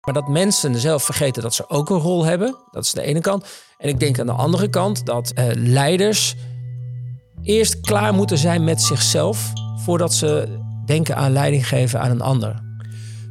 [0.00, 3.20] Maar dat mensen zelf vergeten dat ze ook een rol hebben, dat is de ene
[3.20, 3.46] kant.
[3.78, 6.34] En ik denk aan de andere kant dat uh, leiders
[7.42, 12.62] eerst klaar moeten zijn met zichzelf voordat ze denken aan leiding geven aan een ander.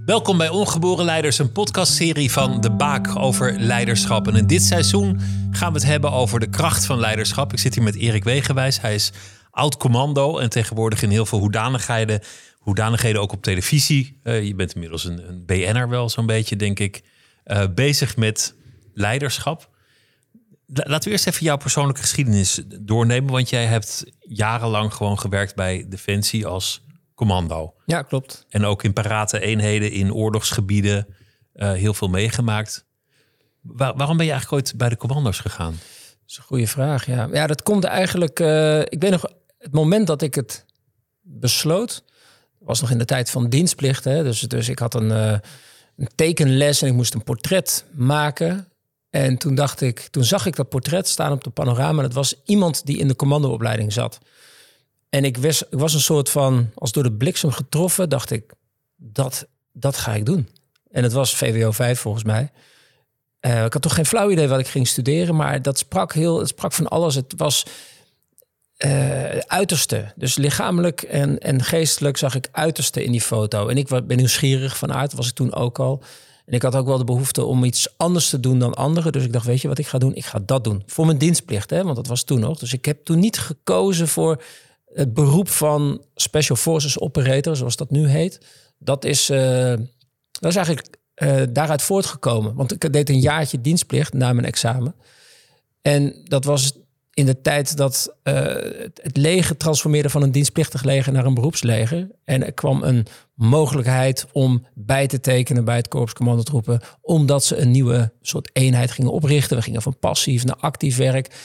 [0.06, 4.28] Welkom bij Ongeboren Leiders, een podcastserie van De Baak over leiderschap.
[4.28, 5.20] En in dit seizoen
[5.52, 7.54] gaan we het hebben over de kracht van leiderschap.
[7.54, 8.82] Ik zit hier met Erik Wegenwijs.
[8.82, 9.12] Hij is
[9.52, 12.22] oud commando en tegenwoordig in heel veel hoedanigheden
[12.70, 14.20] hoedanigheden ook op televisie.
[14.24, 17.02] Uh, je bent inmiddels een, een BN'er wel zo'n beetje, denk ik.
[17.46, 18.56] Uh, bezig met
[18.94, 19.70] leiderschap.
[20.66, 23.32] Laten we eerst even jouw persoonlijke geschiedenis doornemen.
[23.32, 27.74] Want jij hebt jarenlang gewoon gewerkt bij Defensie als commando.
[27.86, 28.46] Ja, klopt.
[28.50, 31.08] En ook in parate eenheden in oorlogsgebieden
[31.56, 32.86] uh, heel veel meegemaakt.
[33.62, 35.72] Waar, waarom ben je eigenlijk ooit bij de commando's gegaan?
[35.72, 37.30] Dat is een goede vraag, ja.
[37.32, 38.40] Ja, dat komt eigenlijk...
[38.40, 39.26] Uh, ik weet nog,
[39.58, 40.66] het moment dat ik het
[41.22, 42.04] besloot
[42.60, 44.04] was nog in de tijd van dienstplicht.
[44.04, 44.24] Hè?
[44.24, 45.38] Dus, dus ik had een, uh,
[45.98, 48.68] een tekenles en ik moest een portret maken.
[49.10, 52.02] En toen dacht ik, toen zag ik dat portret staan op de panorama.
[52.02, 54.20] Dat was iemand die in de commandoopleiding zat.
[55.10, 58.54] En ik was, ik was een soort van, als door de bliksem getroffen, dacht ik,
[58.96, 60.50] dat, dat ga ik doen.
[60.92, 62.52] En het was VWO 5 volgens mij.
[63.42, 66.40] Uh, ik had toch geen flauw idee wat ik ging studeren, maar dat sprak heel,
[66.40, 67.16] het sprak van alles.
[67.16, 67.66] Het was
[68.86, 70.12] uh, uiterste.
[70.16, 73.68] Dus lichamelijk en, en geestelijk zag ik uiterste in die foto.
[73.68, 76.04] En ik ben nieuwsgierig van aard, was ik toen ook al.
[76.46, 79.12] En ik had ook wel de behoefte om iets anders te doen dan anderen.
[79.12, 80.16] Dus ik dacht, weet je wat ik ga doen?
[80.16, 80.84] Ik ga dat doen.
[80.86, 81.84] Voor mijn dienstplicht, hè?
[81.84, 82.60] want dat was toen nog.
[82.60, 84.44] Dus ik heb toen niet gekozen voor
[84.94, 88.40] het beroep van Special Forces Operator, zoals dat nu heet.
[88.78, 89.74] Dat is, uh,
[90.32, 92.56] dat is eigenlijk uh, daaruit voortgekomen.
[92.56, 94.96] Want ik deed een jaartje dienstplicht na mijn examen.
[95.82, 96.74] En dat was
[97.20, 98.34] in de tijd dat uh,
[98.94, 102.10] het leger transformeerde van een dienstplichtig leger naar een beroepsleger.
[102.24, 107.58] En er kwam een mogelijkheid om bij te tekenen bij het korps commandotroepen, omdat ze
[107.58, 109.58] een nieuwe soort eenheid gingen oprichten.
[109.58, 111.36] We gingen van passief naar actief werk.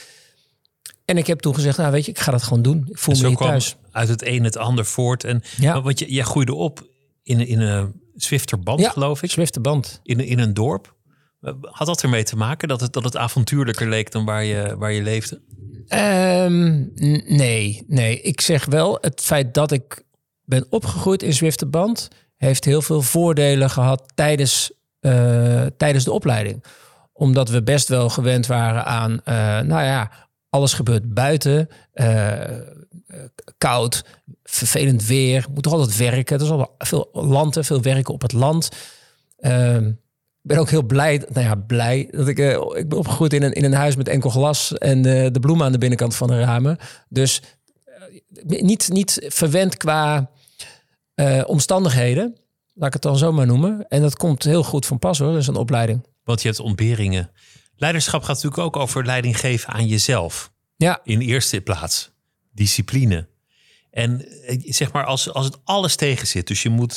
[1.05, 2.87] En ik heb toen gezegd, nou weet je, ik ga dat gewoon doen.
[2.89, 3.77] Ik voel me niet thuis.
[3.91, 5.25] Uit het een het ander voort.
[5.25, 5.83] En ja.
[5.83, 6.87] want je, jij groeide op
[7.23, 9.31] in, in een Zwifterband, ja, geloof ik.
[9.31, 10.01] Zwifterband.
[10.03, 10.95] In, in een dorp.
[11.61, 14.93] Had dat ermee te maken dat het, dat het avontuurlijker leek dan waar je, waar
[14.93, 15.41] je leefde?
[15.89, 16.93] Um,
[17.27, 18.21] nee, nee.
[18.21, 20.03] Ik zeg wel, het feit dat ik
[20.45, 22.09] ben opgegroeid in Zwifterband...
[22.37, 26.65] heeft heel veel voordelen gehad tijdens, uh, tijdens de opleiding.
[27.13, 30.11] Omdat we best wel gewend waren aan, uh, nou ja,
[30.49, 31.69] alles gebeurt buiten.
[31.95, 32.33] Uh,
[33.59, 34.05] koud,
[34.43, 36.37] vervelend weer, moet toch altijd werken.
[36.37, 38.69] Er is al veel landen, veel werken op het land.
[39.41, 39.79] Uh,
[40.47, 43.53] ben ook heel blij, nou ja, blij dat ik, uh, ik ben opgegroeid in een,
[43.53, 46.41] in een huis met enkel glas en uh, de bloemen aan de binnenkant van de
[46.41, 46.79] ramen.
[47.09, 47.43] Dus
[48.49, 50.31] uh, niet, niet verwend qua
[51.47, 52.37] omstandigheden,
[52.75, 53.89] laat ik het dan zo maar noemen.
[53.89, 56.07] En dat komt heel goed van pas hoor, dat is een opleiding.
[56.25, 57.31] Want je hebt ontberingen.
[57.77, 60.53] Leiderschap gaat natuurlijk ook over leiding geven aan jezelf.
[60.77, 61.01] Ja.
[61.05, 62.13] In eerste plaats.
[62.53, 63.29] Discipline.
[63.91, 64.25] En
[64.59, 66.97] zeg maar, als, als het alles tegen zit, dus je moet,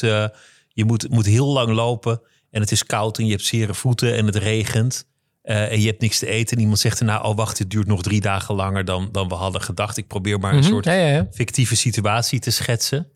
[0.68, 4.16] je moet, moet heel lang lopen en het is koud en je hebt zere voeten
[4.16, 5.06] en het regent.
[5.44, 6.56] Uh, en je hebt niks te eten.
[6.56, 9.34] En iemand zegt erna, oh wacht, het duurt nog drie dagen langer dan, dan we
[9.34, 9.98] hadden gedacht.
[9.98, 11.28] Ik probeer maar een mhm, soort ja, ja.
[11.32, 13.08] fictieve situatie te schetsen.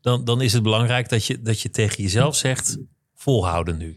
[0.00, 2.78] Dan, dan is het belangrijk dat je, dat je tegen jezelf zegt,
[3.14, 3.96] volhouden nu.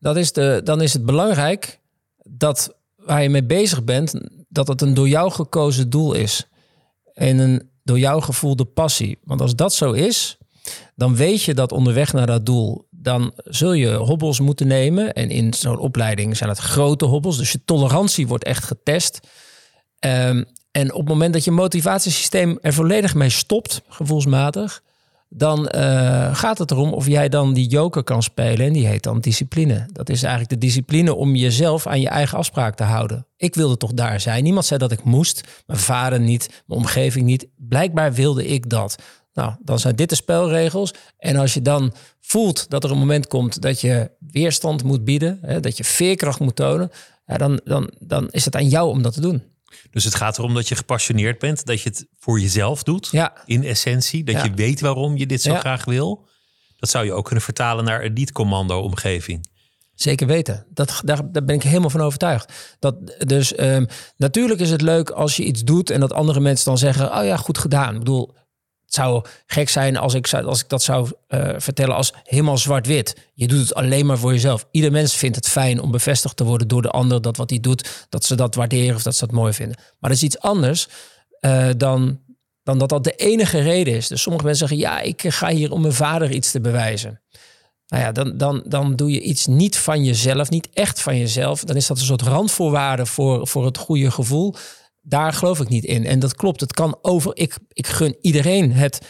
[0.00, 1.80] Dat is de, dan is het belangrijk
[2.22, 4.14] dat waar je mee bezig bent,
[4.48, 6.46] dat het een door jou gekozen doel is.
[7.14, 9.18] En een door jou gevoelde passie.
[9.24, 10.38] Want als dat zo is,
[10.94, 15.12] dan weet je dat onderweg naar dat doel dan zul je hobbels moeten nemen.
[15.12, 17.36] En in zo'n opleiding zijn het grote hobbels.
[17.36, 19.20] Dus je tolerantie wordt echt getest.
[20.06, 24.82] Um, en op het moment dat je motivatiesysteem er volledig mee stopt, gevoelsmatig,
[25.28, 28.66] dan uh, gaat het erom of jij dan die joker kan spelen.
[28.66, 29.88] En die heet dan discipline.
[29.92, 33.26] Dat is eigenlijk de discipline om jezelf aan je eigen afspraak te houden.
[33.36, 34.42] Ik wilde toch daar zijn.
[34.42, 35.62] Niemand zei dat ik moest.
[35.66, 37.46] Mijn vader niet, mijn omgeving niet.
[37.56, 39.02] Blijkbaar wilde ik dat.
[39.32, 40.94] Nou, dan zijn dit de spelregels.
[41.18, 45.38] En als je dan voelt dat er een moment komt dat je weerstand moet bieden,
[45.42, 46.90] hè, dat je veerkracht moet tonen,
[47.26, 49.42] ja, dan, dan, dan is het aan jou om dat te doen.
[49.90, 53.32] Dus het gaat erom dat je gepassioneerd bent, dat je het voor jezelf doet, ja.
[53.44, 56.26] in essentie, dat je weet waarom je dit zo graag wil.
[56.78, 59.48] Dat zou je ook kunnen vertalen naar een niet-commando-omgeving.
[59.94, 60.66] Zeker weten.
[60.70, 62.76] Dat, daar, daar ben ik helemaal van overtuigd.
[62.78, 62.96] Dat,
[63.26, 63.86] dus um,
[64.16, 67.24] natuurlijk is het leuk als je iets doet en dat andere mensen dan zeggen: Oh
[67.24, 67.92] ja, goed gedaan.
[67.92, 68.34] Ik bedoel,
[68.88, 73.16] het zou gek zijn als ik, als ik dat zou uh, vertellen als helemaal zwart-wit.
[73.34, 74.66] Je doet het alleen maar voor jezelf.
[74.70, 77.60] Ieder mens vindt het fijn om bevestigd te worden door de ander dat wat hij
[77.60, 79.76] doet, dat ze dat waarderen of dat ze dat mooi vinden.
[79.76, 80.88] Maar dat is iets anders
[81.40, 82.20] uh, dan,
[82.62, 84.08] dan dat dat de enige reden is.
[84.08, 87.20] Dus sommige mensen zeggen, ja, ik ga hier om mijn vader iets te bewijzen.
[87.86, 91.64] nou ja, dan, dan, dan doe je iets niet van jezelf, niet echt van jezelf.
[91.64, 94.54] Dan is dat een soort randvoorwaarde voor, voor het goede gevoel.
[95.08, 96.06] Daar geloof ik niet in.
[96.06, 97.30] En dat klopt, het kan over.
[97.36, 99.00] Ik, ik gun iedereen het,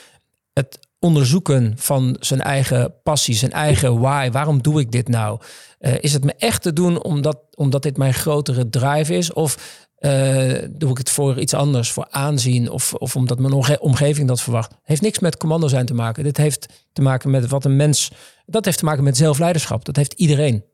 [0.53, 4.31] het onderzoeken van zijn eigen passie, zijn eigen why.
[4.31, 5.41] Waarom doe ik dit nou?
[5.81, 9.33] Uh, is het me echt te doen omdat, omdat dit mijn grotere drive is?
[9.33, 14.29] Of uh, doe ik het voor iets anders, voor aanzien of, of omdat mijn omgeving
[14.29, 14.73] dat verwacht.
[14.83, 16.25] Heeft niks met commando zijn te maken.
[16.25, 18.11] Dit heeft te maken met wat een mens.
[18.47, 19.85] Dat heeft te maken met zelfleiderschap.
[19.85, 20.65] Dat heeft iedereen.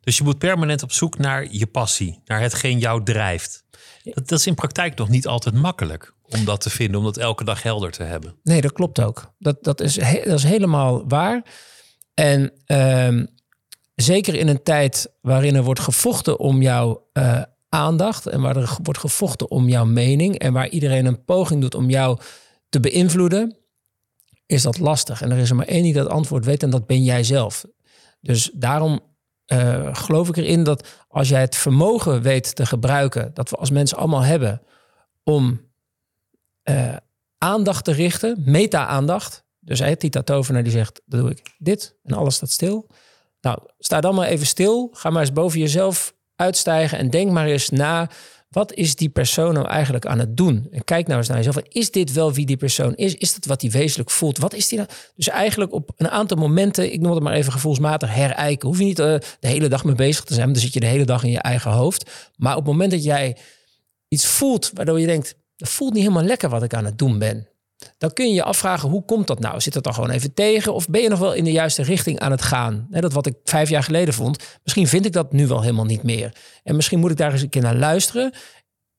[0.00, 3.64] Dus je moet permanent op zoek naar je passie, naar hetgeen jou drijft.
[4.02, 7.16] Dat, dat is in praktijk nog niet altijd makkelijk om dat te vinden, om dat
[7.16, 8.34] elke dag helder te hebben.
[8.42, 9.34] Nee, dat klopt ook.
[9.38, 11.42] Dat, dat, is, dat is helemaal waar.
[12.14, 13.24] En uh,
[13.94, 18.76] zeker in een tijd waarin er wordt gevochten om jouw uh, aandacht en waar er
[18.82, 22.18] wordt gevochten om jouw mening en waar iedereen een poging doet om jou
[22.68, 23.56] te beïnvloeden,
[24.46, 25.22] is dat lastig.
[25.22, 27.64] En er is er maar één die dat antwoord weet en dat ben jij zelf.
[28.20, 29.00] Dus daarom
[29.52, 33.70] uh, geloof ik erin dat als jij het vermogen weet te gebruiken, dat we als
[33.70, 34.62] mensen allemaal hebben,
[35.22, 35.60] om
[36.70, 36.96] uh,
[37.38, 39.44] aandacht te richten, meta-aandacht.
[39.58, 42.86] Dus hij, Tita Tovenaar die zegt, dan doe ik dit en alles staat stil.
[43.40, 44.90] Nou, sta dan maar even stil.
[44.92, 48.10] Ga maar eens boven jezelf uitstijgen en denk maar eens na.
[48.50, 50.68] Wat is die persoon nou eigenlijk aan het doen?
[50.70, 51.56] En kijk nou eens naar jezelf.
[51.68, 53.14] Is dit wel wie die persoon is?
[53.14, 54.38] Is dat wat hij wezenlijk voelt?
[54.38, 54.90] Wat is die nou?
[55.14, 58.68] Dus eigenlijk op een aantal momenten, ik noem het maar even gevoelsmatig, herijken.
[58.68, 59.06] Hoef je niet uh,
[59.40, 60.52] de hele dag mee bezig te zijn.
[60.52, 62.10] Dan zit je de hele dag in je eigen hoofd.
[62.36, 63.36] Maar op het moment dat jij
[64.08, 67.18] iets voelt waardoor je denkt, dat voelt niet helemaal lekker wat ik aan het doen
[67.18, 67.48] ben.
[67.98, 69.60] Dan kun je je afvragen, hoe komt dat nou?
[69.60, 70.74] Zit het dan gewoon even tegen?
[70.74, 72.86] Of ben je nog wel in de juiste richting aan het gaan?
[72.90, 76.02] dat wat ik vijf jaar geleden vond, misschien vind ik dat nu wel helemaal niet
[76.02, 76.34] meer.
[76.62, 78.32] En misschien moet ik daar eens een keer naar luisteren.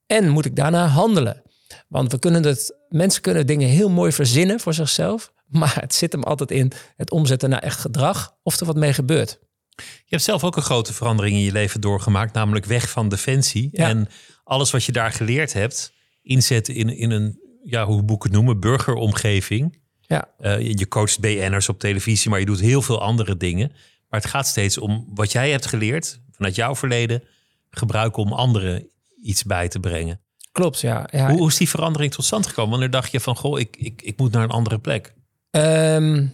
[0.06, 1.42] En moet ik daarna handelen.
[1.88, 5.32] Want we kunnen het, mensen kunnen dingen heel mooi verzinnen voor zichzelf.
[5.52, 8.36] Maar het zit hem altijd in het omzetten naar echt gedrag.
[8.42, 9.38] Of er wat mee gebeurt.
[9.76, 12.34] Je hebt zelf ook een grote verandering in je leven doorgemaakt.
[12.34, 13.70] Namelijk weg van defensie.
[13.72, 14.08] En
[14.44, 15.92] alles wat je daar geleerd hebt,
[16.22, 19.80] inzetten in, in een ja, hoe het noemen, burgeromgeving.
[20.00, 20.28] Ja.
[20.40, 23.72] Uh, je coacht BN'ers op televisie, maar je doet heel veel andere dingen.
[24.08, 27.22] Maar het gaat steeds om wat jij hebt geleerd vanuit jouw verleden,
[27.70, 28.88] gebruiken om anderen
[29.22, 30.20] iets bij te brengen.
[30.52, 31.08] Klopt, ja.
[31.10, 31.28] ja.
[31.28, 32.70] Hoe, hoe, is die verandering tot stand gekomen?
[32.70, 35.14] Wanneer dacht je van, goh, ik, ik, ik moet naar een andere plek?
[35.50, 36.32] Um,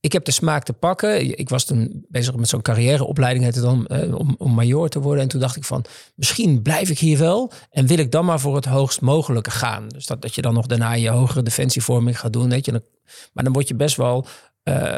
[0.00, 1.38] ik heb de smaak te pakken.
[1.38, 5.22] Ik was toen bezig met zo'n carrièreopleiding, het dan, eh, om, om major te worden.
[5.22, 7.52] En toen dacht ik van, misschien blijf ik hier wel.
[7.70, 9.88] En wil ik dan maar voor het hoogst mogelijke gaan.
[9.88, 12.48] Dus dat, dat je dan nog daarna je hogere defensievorming gaat doen.
[12.48, 12.82] Weet je.
[13.32, 14.26] Maar dan word je best wel
[14.64, 14.94] uh,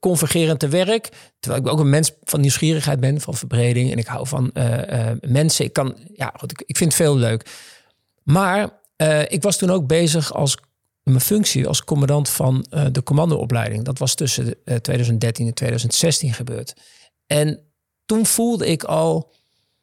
[0.00, 1.08] convergerend te werk.
[1.40, 3.92] Terwijl ik ook een mens van nieuwsgierigheid ben, van verbreding.
[3.92, 5.64] En ik hou van uh, mensen.
[5.64, 7.50] Ik kan, ja, goed, ik, ik vind het veel leuk.
[8.22, 10.56] Maar uh, ik was toen ook bezig als
[11.02, 13.84] mijn functie als commandant van de commandoopleiding.
[13.84, 16.74] Dat was tussen 2013 en 2016 gebeurd.
[17.26, 17.60] En
[18.06, 19.32] toen voelde ik al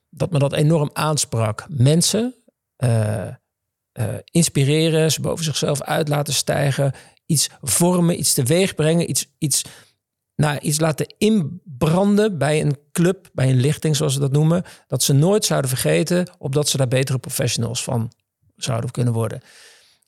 [0.10, 1.66] dat me dat enorm aansprak.
[1.70, 2.36] Mensen
[4.32, 6.94] inspireren, ze boven zichzelf uit laten stijgen,
[7.26, 9.66] iets vormen, iets teweeg brengen, iets, iets,
[10.36, 15.04] nou, iets laten inbranden bij een club, bij een lichting zoals ze dat noemen, dat
[15.04, 18.12] ze nooit zouden vergeten, opdat ze daar betere professionals van
[18.56, 19.42] zouden kunnen worden.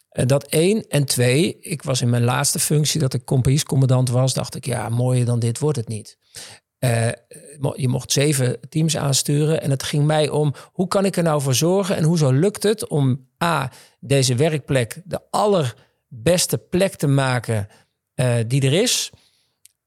[0.09, 0.87] Eh, dat één.
[0.87, 4.89] En twee, ik was in mijn laatste functie dat ik compagniescommandant was, dacht ik, ja,
[4.89, 6.17] mooier dan dit wordt het niet.
[6.79, 7.07] Uh,
[7.75, 11.41] je mocht zeven teams aansturen en het ging mij om hoe kan ik er nou
[11.41, 17.07] voor zorgen en hoezo lukt het om A, deze werkplek de aller beste plek te
[17.07, 17.67] maken
[18.15, 19.11] uh, die er is.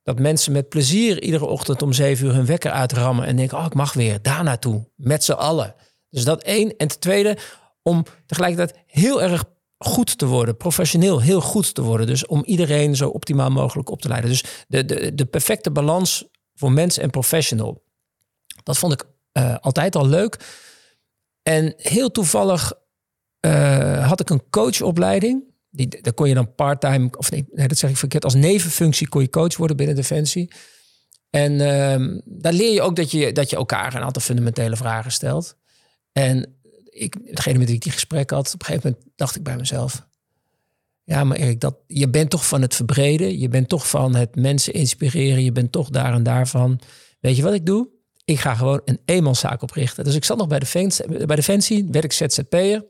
[0.02, 3.64] Dat mensen met plezier iedere ochtend om zeven uur hun wekker uitrammen en denken: Oh,
[3.64, 4.88] ik mag weer daar naartoe.
[4.96, 5.74] Met z'n allen.
[6.10, 6.76] Dus dat één.
[6.76, 7.36] En ten tweede,
[7.82, 9.44] om tegelijkertijd heel erg
[9.78, 12.06] goed te worden, professioneel heel goed te worden.
[12.06, 14.30] Dus om iedereen zo optimaal mogelijk op te leiden.
[14.30, 17.82] Dus de, de, de perfecte balans voor mens en professional.
[18.62, 20.38] Dat vond ik uh, altijd al leuk.
[21.42, 22.72] En heel toevallig
[23.46, 25.49] uh, had ik een coachopleiding.
[25.70, 29.22] Die, daar kon je dan parttime, of nee, dat zeg ik verkeerd, als nevenfunctie kon
[29.22, 30.52] je coach worden binnen Defensie.
[31.30, 35.12] En uh, daar leer je ook dat je, dat je elkaar een aantal fundamentele vragen
[35.12, 35.56] stelt.
[36.12, 36.58] En
[36.90, 39.56] ik, degene met wie ik die gesprek had, op een gegeven moment dacht ik bij
[39.56, 40.08] mezelf.
[41.04, 43.38] Ja, maar Erik, dat, je bent toch van het verbreden.
[43.38, 45.44] Je bent toch van het mensen inspireren.
[45.44, 46.80] Je bent toch daar en daarvan.
[47.20, 47.88] Weet je wat ik doe?
[48.24, 50.04] Ik ga gewoon een eenmanszaak oprichten.
[50.04, 50.60] Dus ik zat nog bij
[51.26, 52.84] bij Defensie werd ik ZZP'er.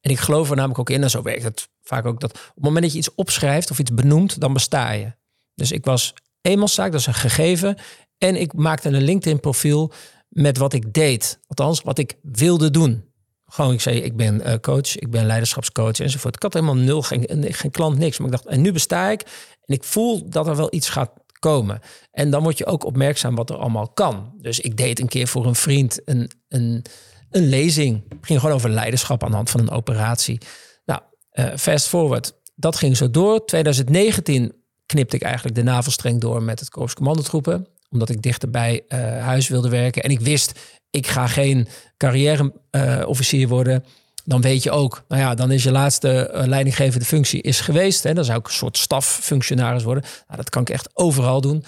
[0.00, 2.54] En ik geloof er namelijk ook in, en zo werkt het vaak ook, dat op
[2.54, 5.12] het moment dat je iets opschrijft of iets benoemt, dan besta je.
[5.54, 7.76] Dus ik was eenmanszaak, dat is een gegeven.
[8.18, 9.92] En ik maakte een LinkedIn profiel
[10.28, 11.38] met wat ik deed.
[11.46, 13.10] Althans, wat ik wilde doen.
[13.44, 16.34] Gewoon, ik zei, ik ben uh, coach, ik ben leiderschapscoach enzovoort.
[16.34, 18.18] Ik had helemaal nul, geen, geen klant, niks.
[18.18, 19.20] Maar ik dacht, en nu besta ik.
[19.64, 21.80] En ik voel dat er wel iets gaat komen.
[22.10, 24.32] En dan word je ook opmerkzaam wat er allemaal kan.
[24.36, 26.84] Dus ik deed een keer voor een vriend een, een,
[27.32, 28.02] een lezing.
[28.08, 30.38] Het ging gewoon over leiderschap aan de hand van een operatie.
[30.84, 31.00] Nou,
[31.32, 32.32] uh, fast forward.
[32.54, 33.44] Dat ging zo door.
[33.44, 34.52] 2019
[34.86, 37.66] knipte ik eigenlijk de navelstreng door met het Korps Commandotroepen.
[37.90, 40.02] Omdat ik dichter bij uh, huis wilde werken.
[40.02, 40.60] En ik wist,
[40.90, 43.84] ik ga geen carrière-officier worden.
[44.24, 48.02] Dan weet je ook, nou ja, dan is je laatste leidinggevende functie is geweest.
[48.02, 50.02] Hè, dan zou ik een soort staffunctionaris worden.
[50.02, 51.64] Nou, dat kan ik echt overal doen.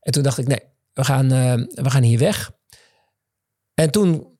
[0.00, 0.60] En toen dacht ik, nee,
[0.92, 1.28] we gaan,
[1.68, 2.50] we gaan hier weg.
[3.74, 4.31] En toen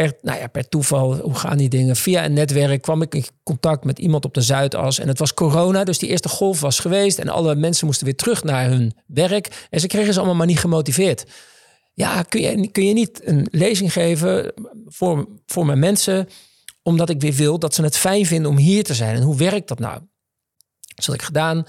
[0.00, 1.96] per, nou ja, per toeval, hoe gaan die dingen?
[1.96, 4.98] Via een netwerk kwam ik in contact met iemand op de Zuidas.
[4.98, 7.18] En het was corona, dus die eerste golf was geweest.
[7.18, 9.66] En alle mensen moesten weer terug naar hun werk.
[9.70, 11.24] En ze kregen ze allemaal maar niet gemotiveerd.
[11.94, 14.52] Ja, kun je, kun je niet een lezing geven
[14.86, 16.28] voor, voor mijn mensen...
[16.82, 19.16] omdat ik weer wil dat ze het fijn vinden om hier te zijn.
[19.16, 20.00] En hoe werkt dat nou?
[20.94, 21.66] Dat had ik gedaan.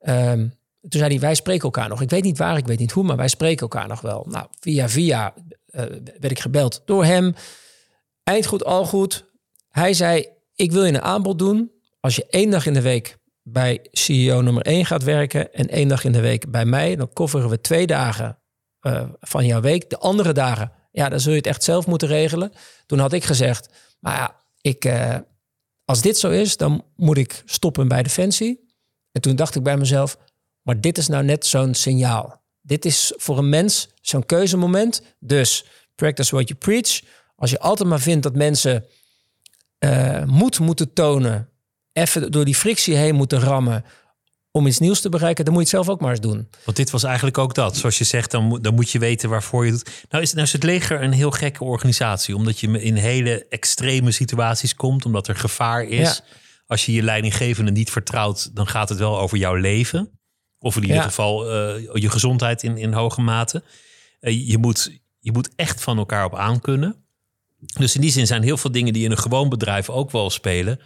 [0.00, 2.00] Um, toen zei hij, wij spreken elkaar nog.
[2.00, 4.26] Ik weet niet waar, ik weet niet hoe, maar wij spreken elkaar nog wel.
[4.28, 5.80] Nou, via via uh,
[6.20, 7.34] werd ik gebeld door hem.
[8.24, 9.24] Eind goed, al goed.
[9.68, 11.72] Hij zei, ik wil je een aanbod doen.
[12.00, 15.88] Als je één dag in de week bij CEO nummer 1 gaat werken en één
[15.88, 18.38] dag in de week bij mij, dan kofferen we twee dagen
[18.80, 19.90] uh, van jouw week.
[19.90, 22.52] De andere dagen, ja, dan zul je het echt zelf moeten regelen.
[22.86, 23.68] Toen had ik gezegd,
[24.00, 25.16] maar ja, ik, uh,
[25.84, 28.70] als dit zo is, dan moet ik stoppen bij Defensie.
[29.12, 30.18] En toen dacht ik bij mezelf,
[30.62, 32.42] maar dit is nou net zo'n signaal.
[32.60, 35.02] Dit is voor een mens zo'n keuzemoment.
[35.18, 35.64] Dus
[35.94, 37.00] practice what you preach.
[37.42, 38.84] Als je altijd maar vindt dat mensen
[39.78, 41.48] uh, moed moeten tonen,
[41.92, 43.84] even door die frictie heen moeten rammen
[44.50, 46.48] om iets nieuws te bereiken, dan moet je het zelf ook maar eens doen.
[46.64, 47.76] Want dit was eigenlijk ook dat.
[47.76, 49.94] Zoals je zegt, dan, dan moet je weten waarvoor je het doet.
[50.08, 54.10] Nou is, nou is het leger een heel gekke organisatie, omdat je in hele extreme
[54.10, 56.16] situaties komt, omdat er gevaar is.
[56.16, 56.24] Ja.
[56.66, 60.20] Als je je leidinggevende niet vertrouwt, dan gaat het wel over jouw leven.
[60.58, 61.02] Of in ieder ja.
[61.02, 63.62] geval uh, je gezondheid in, in hoge mate.
[64.20, 67.02] Uh, je, moet, je moet echt van elkaar op aankunnen.
[67.78, 70.30] Dus in die zin zijn heel veel dingen die in een gewoon bedrijf ook wel
[70.30, 70.80] spelen,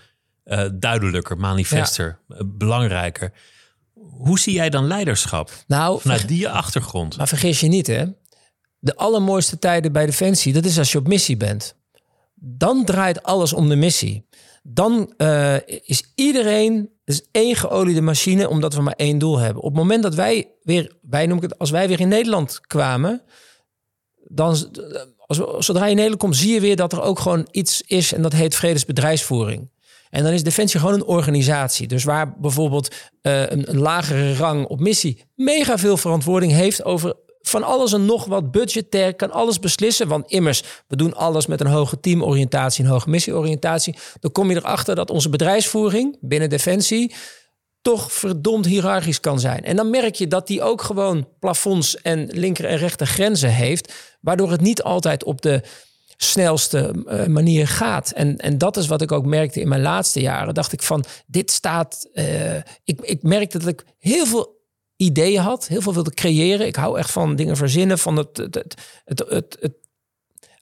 [0.44, 2.36] uh, duidelijker, manifester, ja.
[2.44, 3.32] belangrijker.
[3.94, 5.50] Hoe zie jij dan leiderschap?
[5.66, 7.16] Nou, vanuit die achtergrond.
[7.16, 8.04] Maar vergis je niet, hè?
[8.78, 11.74] De allermooiste tijden bij Defensie, dat is als je op missie bent.
[12.34, 14.26] Dan draait alles om de missie.
[14.62, 19.62] Dan uh, is iedereen, dus één geoliede machine, omdat we maar één doel hebben.
[19.62, 23.22] Op het moment dat wij weer, wij noemen het, als wij weer in Nederland kwamen,
[24.28, 24.56] dan
[25.26, 28.12] als, zodra je in Nederland komt, zie je weer dat er ook gewoon iets is
[28.12, 29.68] en dat heet vredesbedrijfsvoering.
[30.10, 31.86] En dan is Defensie gewoon een organisatie.
[31.86, 37.14] Dus waar bijvoorbeeld uh, een, een, lagere rang op missie mega veel verantwoording heeft over
[37.40, 40.08] van alles en nog wat budgetair, kan alles beslissen.
[40.08, 43.96] Want immers, we doen alles met een hoge teamoriëntatie, een hoge missieoriëntatie.
[44.20, 47.14] Dan kom je erachter dat onze bedrijfsvoering binnen Defensie
[47.86, 49.64] toch verdomd hiërarchisch kan zijn.
[49.64, 53.94] En dan merk je dat die ook gewoon plafonds en linker en rechter grenzen heeft,
[54.20, 55.62] waardoor het niet altijd op de
[56.16, 58.10] snelste uh, manier gaat.
[58.10, 60.54] En, en dat is wat ik ook merkte in mijn laatste jaren.
[60.54, 62.08] Dacht ik van, dit staat...
[62.14, 64.60] Uh, ik, ik merkte dat ik heel veel
[64.96, 66.66] ideeën had, heel veel wilde creëren.
[66.66, 68.54] Ik hou echt van dingen verzinnen, van het, het,
[69.04, 69.74] het, het, het,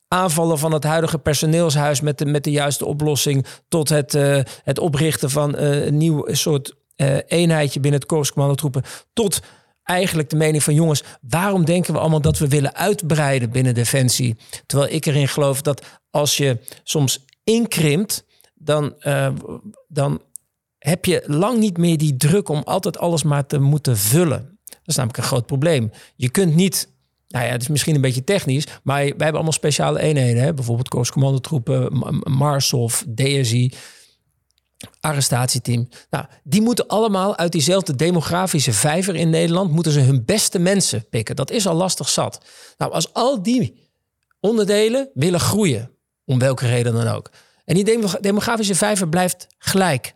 [0.09, 4.79] aanvallen van het huidige personeelshuis met de, met de juiste oplossing, tot het, uh, het
[4.79, 8.83] oprichten van een nieuw soort uh, eenheidje binnen het Korps Commandotroepen
[9.13, 9.41] tot
[9.83, 14.37] eigenlijk de mening van jongens, waarom denken we allemaal dat we willen uitbreiden binnen Defensie?
[14.67, 18.25] Terwijl ik erin geloof dat als je soms inkrimpt,
[18.55, 19.29] dan, uh,
[19.89, 20.23] dan
[20.79, 24.59] heb je lang niet meer die druk om altijd alles maar te moeten vullen.
[24.65, 25.91] Dat is namelijk een groot probleem.
[26.17, 26.93] Je kunt niet
[27.29, 30.43] nou ja, het is misschien een beetje technisch, maar wij hebben allemaal speciale eenheden.
[30.43, 30.55] Hè?
[30.55, 33.73] Bijvoorbeeld Korps Commandotroepen, Marshof, DSI
[35.01, 35.89] arrestatieteam.
[36.11, 39.71] Nou, die moeten allemaal uit diezelfde demografische vijver in Nederland...
[39.71, 41.37] moeten ze hun beste mensen pikken.
[41.37, 42.41] Dat is al lastig zat.
[42.77, 43.91] Nou, als al die
[44.41, 45.91] onderdelen willen groeien,
[46.25, 47.31] om welke reden dan ook...
[47.65, 50.15] en die demografische vijver blijft gelijk...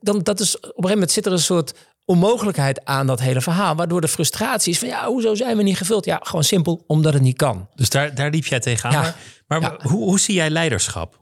[0.00, 3.40] dan dat is, op een gegeven moment zit er een soort onmogelijkheid aan dat hele
[3.40, 3.74] verhaal...
[3.74, 6.04] waardoor de frustratie is van ja, hoezo zijn we niet gevuld?
[6.04, 7.68] Ja, gewoon simpel, omdat het niet kan.
[7.74, 9.04] Dus daar, daar liep jij tegenaan.
[9.04, 9.14] Ja.
[9.46, 9.88] Maar, maar ja.
[9.88, 11.20] hoe, hoe zie jij leiderschap?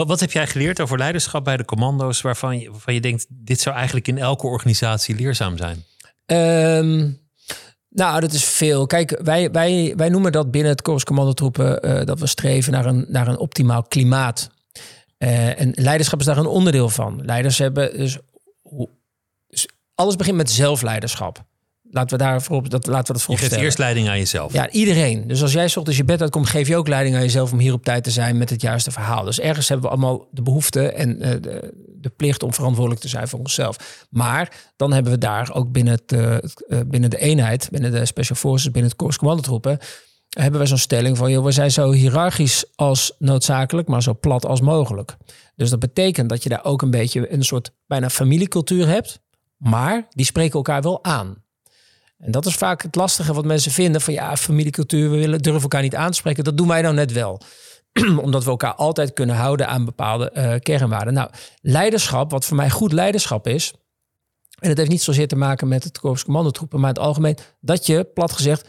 [0.00, 3.60] Wat, wat heb jij geleerd over leiderschap bij de commando's waarvan je, je denkt, dit
[3.60, 5.84] zou eigenlijk in elke organisatie leerzaam zijn?
[6.26, 7.20] Um,
[7.88, 8.86] nou, dat is veel.
[8.86, 12.86] Kijk, wij, wij, wij noemen dat binnen het Korps Commandotroepen uh, dat we streven naar
[12.86, 14.50] een, naar een optimaal klimaat.
[15.18, 17.24] Eh, en leiderschap is daar een onderdeel van.
[17.24, 18.18] Leiders hebben dus,
[19.46, 21.44] dus alles begint met zelfleiderschap.
[21.92, 24.52] Laten we daar voorop, dat laten we dat Je geeft eerst leiding aan jezelf.
[24.52, 25.26] Ja, iedereen.
[25.26, 27.72] Dus als jij ochtends je bed uitkomt, geef je ook leiding aan jezelf om hier
[27.72, 29.24] op tijd te zijn met het juiste verhaal.
[29.24, 33.08] Dus ergens hebben we allemaal de behoefte en eh, de, de plicht om verantwoordelijk te
[33.08, 34.06] zijn voor onszelf.
[34.10, 36.40] Maar dan hebben we daar ook binnen, het, eh, eh,
[36.86, 39.78] binnen de eenheid, binnen de Special Forces, binnen het Korps Commandotroepen,
[40.28, 44.46] hebben wij zo'n stelling van, joh, we zijn zo hiërarchisch als noodzakelijk, maar zo plat
[44.46, 45.16] als mogelijk.
[45.56, 49.20] Dus dat betekent dat je daar ook een beetje een soort bijna familiecultuur hebt,
[49.56, 51.44] maar die spreken elkaar wel aan.
[52.20, 55.62] En dat is vaak het lastige wat mensen vinden van ja, familiecultuur, we willen, durven
[55.62, 56.44] elkaar niet aan te spreken.
[56.44, 57.40] Dat doen wij nou net wel.
[58.24, 61.14] Omdat we elkaar altijd kunnen houden aan bepaalde eh, kernwaarden.
[61.14, 63.72] Nou, leiderschap, wat voor mij goed leiderschap is,
[64.60, 67.36] en het heeft niet zozeer te maken met het korps commandotroepen, maar in het algemeen,
[67.60, 68.68] dat je, plat gezegd,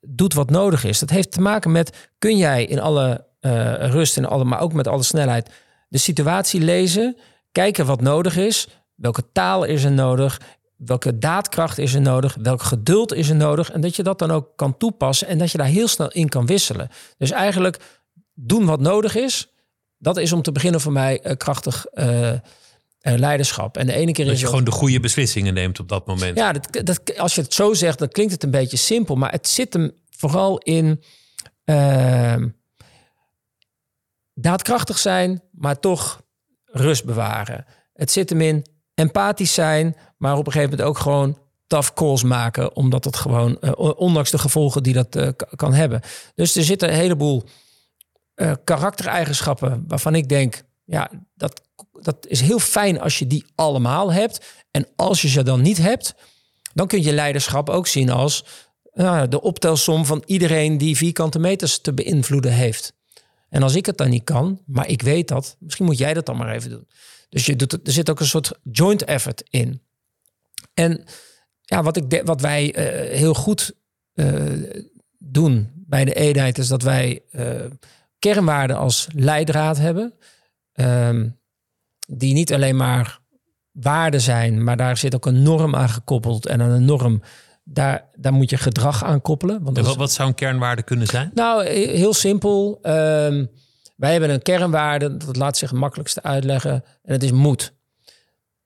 [0.00, 0.98] doet wat nodig is.
[0.98, 4.72] Dat heeft te maken met, kun jij in alle eh, rust en alle, maar ook
[4.72, 5.50] met alle snelheid,
[5.88, 7.16] de situatie lezen,
[7.52, 10.40] kijken wat nodig is, welke taal is er nodig,
[10.76, 14.30] welke daadkracht is er nodig, welk geduld is er nodig en dat je dat dan
[14.30, 16.88] ook kan toepassen en dat je daar heel snel in kan wisselen.
[17.18, 17.78] Dus eigenlijk
[18.34, 19.48] doen wat nodig is,
[19.98, 22.38] dat is om te beginnen voor mij eh, krachtig eh, eh,
[23.00, 23.76] leiderschap.
[23.76, 26.06] En de ene keer Dat is je dat- gewoon de goede beslissingen neemt op dat
[26.06, 26.36] moment.
[26.36, 29.14] ja, dat, dat, als je het zo zegt, dan klinkt het een beetje simpel.
[29.16, 31.02] Maar het zit hem vooral in
[31.64, 32.48] ehm,
[34.34, 36.22] daadkrachtig zijn, maar toch
[36.64, 37.64] rust bewaren.
[37.92, 38.66] Het zit hem in
[38.96, 42.76] empathisch zijn, maar op een gegeven moment ook gewoon tough calls maken.
[42.76, 46.00] Omdat het gewoon, eh, ondanks de gevolgen die dat eh, kan hebben.
[46.34, 47.44] Dus er zitten een heleboel
[48.34, 51.62] eh, karaktereigenschappen waarvan ik denk, ja, dat,
[52.00, 54.44] dat is heel fijn als je die allemaal hebt.
[54.70, 56.14] En als je ze dan niet hebt,
[56.74, 58.44] dan kun je leiderschap ook zien als
[58.92, 62.92] nou, de optelsom van iedereen die vierkante meters te beïnvloeden heeft.
[63.48, 66.26] En als ik het dan niet kan, maar ik weet dat, misschien moet jij dat
[66.26, 66.86] dan maar even doen.
[67.28, 69.82] Dus je doet, er zit ook een soort joint effort in.
[70.74, 71.04] En
[71.60, 73.74] ja, wat, ik de- wat wij eh, heel goed
[74.12, 74.44] eh,
[75.18, 77.64] doen bij de eenheid is dat wij eh,
[78.18, 80.14] kernwaarden als leidraad hebben.
[80.72, 81.28] Ehm,
[82.08, 83.20] die niet alleen maar
[83.72, 86.46] waarden zijn, maar daar zit ook een norm aan gekoppeld.
[86.46, 87.22] En aan een norm,
[87.64, 89.62] daar, daar moet je gedrag aan koppelen.
[89.62, 91.30] Want wat, is- wat zou een kernwaarde kunnen zijn?
[91.34, 92.78] nou, he- heel simpel.
[92.82, 93.46] Ehm,
[93.96, 96.84] wij hebben een kernwaarde, dat laat zich het makkelijkste uitleggen.
[97.02, 97.74] En het is moed.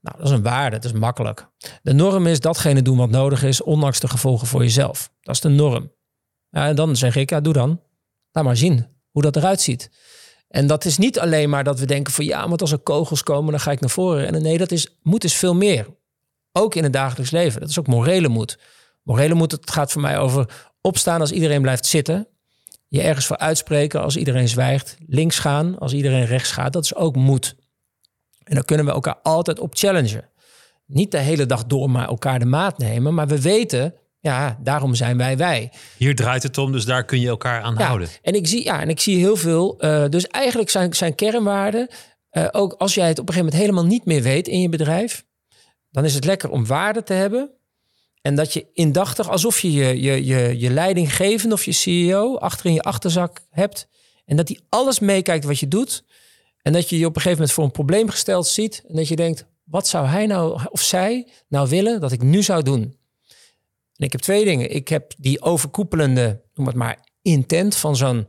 [0.00, 1.48] Nou, dat is een waarde, dat is makkelijk.
[1.82, 5.10] De norm is datgene doen wat nodig is, ondanks de gevolgen voor jezelf.
[5.20, 5.92] Dat is de norm.
[6.50, 7.80] Ja, en dan zeg ik, ja, doe dan.
[8.32, 9.90] Laat maar zien hoe dat eruit ziet.
[10.48, 13.22] En dat is niet alleen maar dat we denken van ja, want als er kogels
[13.22, 14.26] komen, dan ga ik naar voren.
[14.26, 15.86] En nee, dat is, moed is veel meer.
[16.52, 17.60] Ook in het dagelijks leven.
[17.60, 18.58] Dat is ook morele moed.
[19.02, 22.28] Morele moed, het gaat voor mij over opstaan als iedereen blijft zitten.
[22.92, 24.96] Je ergens voor uitspreken als iedereen zwijgt.
[25.06, 26.72] Links gaan als iedereen rechts gaat.
[26.72, 27.56] Dat is ook moed.
[28.44, 30.28] En dan kunnen we elkaar altijd op challengen.
[30.86, 33.14] Niet de hele dag door maar elkaar de maat nemen.
[33.14, 35.72] Maar we weten, ja, daarom zijn wij wij.
[35.96, 38.08] Hier draait het om, dus daar kun je elkaar aan Ja, houden.
[38.22, 39.78] en ik zie, ja, en ik zie heel veel.
[39.80, 41.88] eh, dus eigenlijk zijn, zijn kernwaarden.
[42.30, 44.68] eh, ook als jij het op een gegeven moment helemaal niet meer weet in je
[44.68, 45.24] bedrijf.
[45.90, 47.50] Dan is het lekker om waarden te hebben.
[48.22, 52.66] En dat je indachtig, alsof je je, je, je, je leidinggevende of je CEO achter
[52.66, 53.88] in je achterzak hebt.
[54.24, 56.04] En dat die alles meekijkt wat je doet.
[56.62, 58.84] En dat je je op een gegeven moment voor een probleem gesteld ziet.
[58.88, 62.42] En dat je denkt, wat zou hij nou of zij nou willen dat ik nu
[62.42, 62.98] zou doen?
[63.96, 64.74] En ik heb twee dingen.
[64.74, 68.28] Ik heb die overkoepelende, noem het maar, intent van zo'n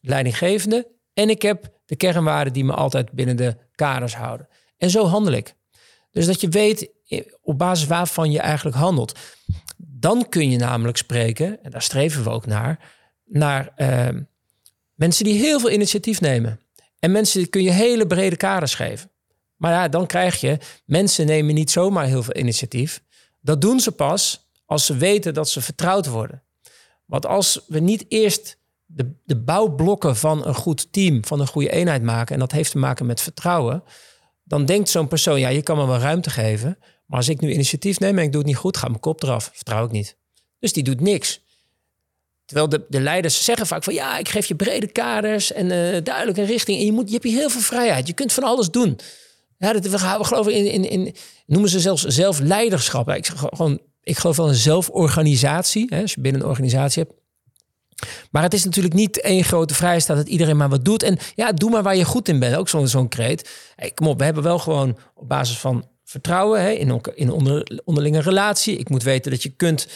[0.00, 0.88] leidinggevende.
[1.12, 4.48] En ik heb de kernwaarden die me altijd binnen de kaders houden.
[4.76, 5.54] En zo handel ik.
[6.18, 9.18] Dus dat je weet eh, op basis waarvan je eigenlijk handelt.
[9.76, 12.92] Dan kun je namelijk spreken, en daar streven we ook naar,
[13.24, 14.08] naar eh,
[14.94, 16.60] mensen die heel veel initiatief nemen.
[16.98, 19.10] En mensen kun je hele brede kaders geven.
[19.56, 23.02] Maar ja, dan krijg je, mensen nemen niet zomaar heel veel initiatief.
[23.40, 26.42] Dat doen ze pas als ze weten dat ze vertrouwd worden.
[27.04, 31.70] Want als we niet eerst de, de bouwblokken van een goed team, van een goede
[31.70, 33.82] eenheid maken, en dat heeft te maken met vertrouwen,
[34.48, 37.52] dan denkt zo'n persoon, ja, je kan me wel ruimte geven, maar als ik nu
[37.52, 39.50] initiatief neem en ik doe het niet goed, gaat mijn kop eraf.
[39.54, 40.16] Vertrouw ik niet.
[40.58, 41.40] Dus die doet niks.
[42.44, 46.02] Terwijl de, de leiders zeggen vaak van ja, ik geef je brede kaders en eh,
[46.04, 46.78] duidelijk een richting.
[46.78, 48.06] En je, moet, je hebt hier heel veel vrijheid.
[48.06, 48.98] Je kunt van alles doen.
[49.58, 51.14] Ja, dat, we, we geloven in, in, in,
[51.46, 53.08] noemen ze zelfs zelfleiderschap.
[53.08, 57.14] Ik, gewoon, ik geloof wel in zelforganisatie, hè, als je binnen een organisatie hebt.
[58.30, 61.02] Maar het is natuurlijk niet één grote vrijstaat dat iedereen maar wat doet.
[61.02, 62.56] En ja, doe maar waar je goed in bent.
[62.56, 63.50] Ook zo'n zo'n kreet.
[63.74, 67.80] Hey, kom op, we hebben wel gewoon op basis van vertrouwen hè, in, in onder,
[67.84, 68.76] onderlinge relatie.
[68.76, 69.86] Ik moet weten dat je kunt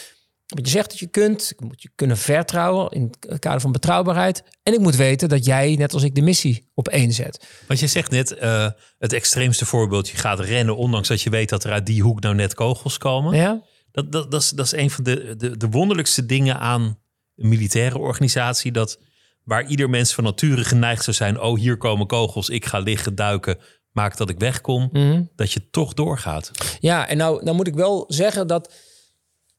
[0.53, 1.51] wat je zegt dat je kunt.
[1.51, 4.43] Ik moet je kunnen vertrouwen in het kader van betrouwbaarheid.
[4.63, 7.47] En ik moet weten dat jij, net als ik, de missie op één zet.
[7.67, 11.49] Want je zegt net, uh, het extreemste voorbeeld, je gaat rennen ondanks dat je weet
[11.49, 13.35] dat er uit die hoek nou net kogels komen.
[13.35, 13.61] Ja.
[13.91, 16.99] Dat, dat, dat, is, dat is een van de, de, de wonderlijkste dingen aan
[17.35, 18.71] een militaire organisatie.
[18.71, 18.99] Dat
[19.43, 23.15] waar ieder mens van nature geneigd zou zijn, oh hier komen kogels, ik ga liggen,
[23.15, 23.57] duiken,
[23.91, 24.89] maak dat ik wegkom.
[24.91, 25.23] Mhm.
[25.35, 26.51] Dat je toch doorgaat.
[26.79, 28.73] Ja, en nou, nou moet ik wel zeggen dat,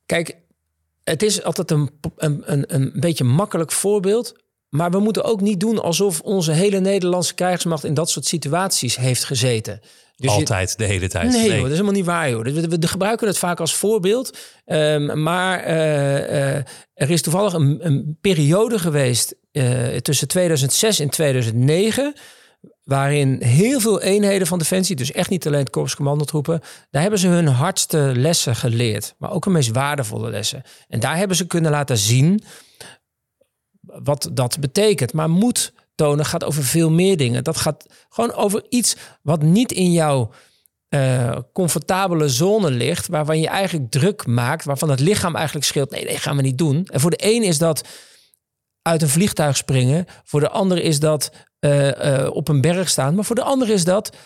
[0.06, 0.36] kijk,
[1.04, 4.42] het is altijd een, een, een, een beetje makkelijk voorbeeld.
[4.68, 8.96] Maar we moeten ook niet doen alsof onze hele Nederlandse krijgsmacht in dat soort situaties
[8.96, 9.80] heeft gezeten.
[10.16, 11.30] Dus Altijd, de hele tijd.
[11.30, 12.30] Nee, dat is helemaal niet waar.
[12.30, 12.44] Joh.
[12.44, 14.38] We, we, gebruiken het vaak als voorbeeld.
[14.66, 15.74] Um, maar uh,
[16.14, 16.56] uh,
[16.94, 22.14] er is toevallig een, een periode geweest uh, tussen 2006 en 2009
[22.84, 27.20] waarin heel veel eenheden van Defensie, dus echt niet alleen het Korps Commandotroepen, daar hebben
[27.20, 30.62] ze hun hardste lessen geleerd, maar ook hun meest waardevolle lessen.
[30.88, 32.42] En daar hebben ze kunnen laten zien
[33.80, 35.12] wat dat betekent.
[35.12, 37.44] Maar moed tonen gaat over veel meer dingen.
[37.44, 40.30] Dat gaat gewoon over iets wat niet in jouw
[40.88, 45.90] uh, comfortabele zone ligt, waarvan je eigenlijk druk maakt, waarvan het lichaam eigenlijk scheelt.
[45.90, 46.88] Nee, nee, gaan we niet doen.
[46.92, 47.88] En voor de een is dat
[48.82, 50.06] uit een vliegtuig springen.
[50.24, 51.30] Voor de ander is dat
[51.60, 53.14] uh, uh, op een berg staan.
[53.14, 54.16] Maar voor de ander is dat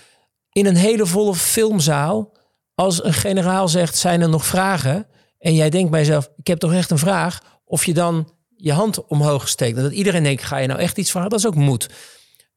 [0.53, 2.37] in een hele volle filmzaal.
[2.75, 5.07] Als een generaal zegt, zijn er nog vragen?
[5.39, 7.61] En jij denkt bij jezelf, ik heb toch echt een vraag?
[7.65, 9.77] Of je dan je hand omhoog steekt.
[9.77, 11.31] Dat iedereen denkt, ga je nou echt iets vragen?
[11.31, 11.89] Dat is ook moed.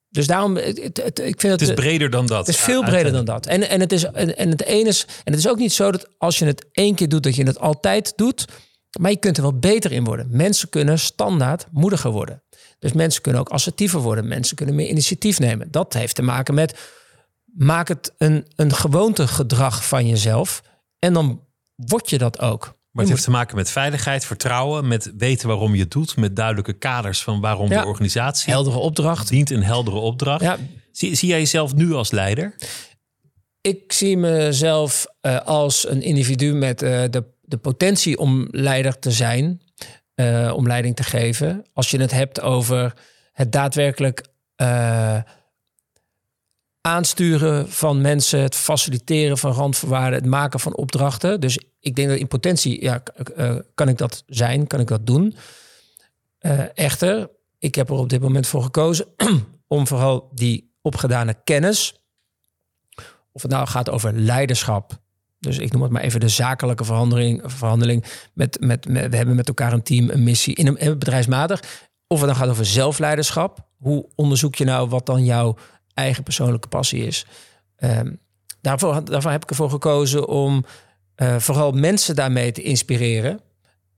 [0.09, 2.47] Dus daarom, het, het, ik vind het, het is breder dan dat.
[2.47, 3.45] Het is veel breder dan dat.
[3.45, 5.91] En, en, het is, en, en het ene is, en het is ook niet zo
[5.91, 8.45] dat als je het één keer doet, dat je het altijd doet.
[8.99, 10.27] Maar je kunt er wel beter in worden.
[10.29, 12.43] Mensen kunnen standaard moediger worden.
[12.79, 14.27] Dus mensen kunnen ook assertiever worden.
[14.27, 15.71] Mensen kunnen meer initiatief nemen.
[15.71, 16.79] Dat heeft te maken met
[17.53, 20.61] maak het een, een gewoontegedrag van jezelf.
[20.99, 22.79] En dan word je dat ook.
[22.91, 26.35] Maar het heeft te maken met veiligheid, vertrouwen, met weten waarom je het doet, met
[26.35, 28.53] duidelijke kaders van waarom de organisatie.
[28.53, 29.29] Heldere opdracht.
[29.29, 30.41] Dient een heldere opdracht.
[30.41, 30.57] Ja.
[30.91, 32.55] Zie, zie jij jezelf nu als leider?
[33.61, 39.11] Ik zie mezelf uh, als een individu met uh, de de potentie om leider te
[39.11, 39.61] zijn,
[40.15, 41.65] uh, om leiding te geven.
[41.73, 42.93] Als je het hebt over
[43.31, 44.25] het daadwerkelijk
[46.81, 51.39] aansturen van mensen, het faciliteren van randvoorwaarden, het maken van opdrachten.
[51.39, 53.03] Dus ik denk dat in potentie ja,
[53.37, 55.35] uh, kan ik dat zijn, kan ik dat doen.
[56.73, 59.05] echter, ik heb er op dit moment voor gekozen
[59.67, 61.95] om vooral die opgedane kennis,
[63.31, 65.01] of het nou gaat over leiderschap,
[65.41, 67.41] dus ik noem het maar even de zakelijke verhandeling.
[67.45, 71.63] verhandeling met, met, met, we hebben met elkaar een team, een missie in een, bedrijfsmatig.
[72.07, 73.67] Of het dan gaat over zelfleiderschap.
[73.77, 75.55] Hoe onderzoek je nou wat dan jouw
[75.93, 77.25] eigen persoonlijke passie is?
[77.79, 78.19] Um,
[78.61, 80.65] daarvoor, daarvoor heb ik ervoor gekozen om
[81.17, 83.39] uh, vooral mensen daarmee te inspireren.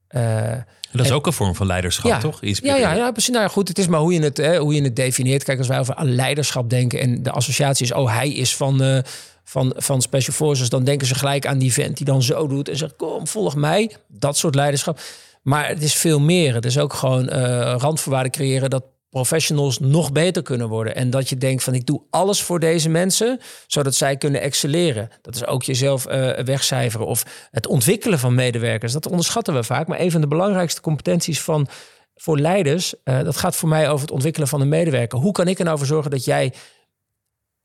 [0.10, 0.52] Uh,
[0.92, 2.42] dat is ook een vorm van leiderschap, ja, toch?
[2.42, 2.82] Inspireren.
[2.82, 3.34] Ja, ja, ja, precies.
[3.34, 5.44] Nou goed, het is maar hoe je het, hè, hoe je het definieert.
[5.44, 9.00] Kijk, als wij over leiderschap denken en de associatie is, oh, hij is van, uh,
[9.44, 12.70] van, van Special Forces, dan denken ze gelijk aan die vent die dan zo doet
[12.70, 13.96] en zegt: Kom, volg mij.
[14.08, 15.00] Dat soort leiderschap.
[15.42, 16.54] Maar het is veel meer.
[16.54, 20.96] Het is ook gewoon uh, randvoorwaarden creëren dat professionals nog beter kunnen worden.
[20.96, 25.10] En dat je denkt van ik doe alles voor deze mensen, zodat zij kunnen excelleren.
[25.22, 28.94] Dat is ook jezelf uh, wegcijferen of het ontwikkelen van medewerkers.
[28.94, 29.88] Dat onderschatten we vaak.
[29.88, 31.68] Maar een van de belangrijkste competenties van
[32.16, 35.20] voor leiders, uh, dat gaat voor mij over het ontwikkelen van een medewerker.
[35.20, 36.54] Hoe kan ik er nou voor zorgen dat jij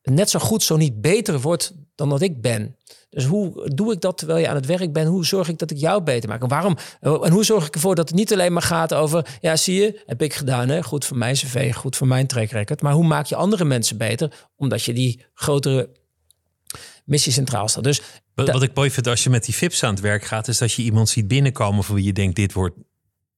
[0.03, 2.77] net zo goed, zo niet beter wordt dan dat ik ben.
[3.11, 5.09] Dus hoe doe ik dat terwijl je aan het werk bent?
[5.09, 6.43] Hoe zorg ik dat ik jou beter maak?
[6.43, 6.77] En waarom?
[7.01, 10.03] En hoe zorg ik ervoor dat het niet alleen maar gaat over, ja, zie je,
[10.07, 10.83] heb ik gedaan, hè?
[10.83, 12.83] goed voor mijn cv, goed voor mijn track record.
[12.83, 14.49] Maar hoe maak je andere mensen beter?
[14.57, 15.91] Omdat je die grotere
[17.05, 17.85] missie centraal staat.
[17.85, 18.03] Dus
[18.35, 20.59] wat, wat ik mooi vind als je met die VIP's aan het werk gaat, is
[20.59, 22.77] dat je iemand ziet binnenkomen van wie je denkt, dit wordt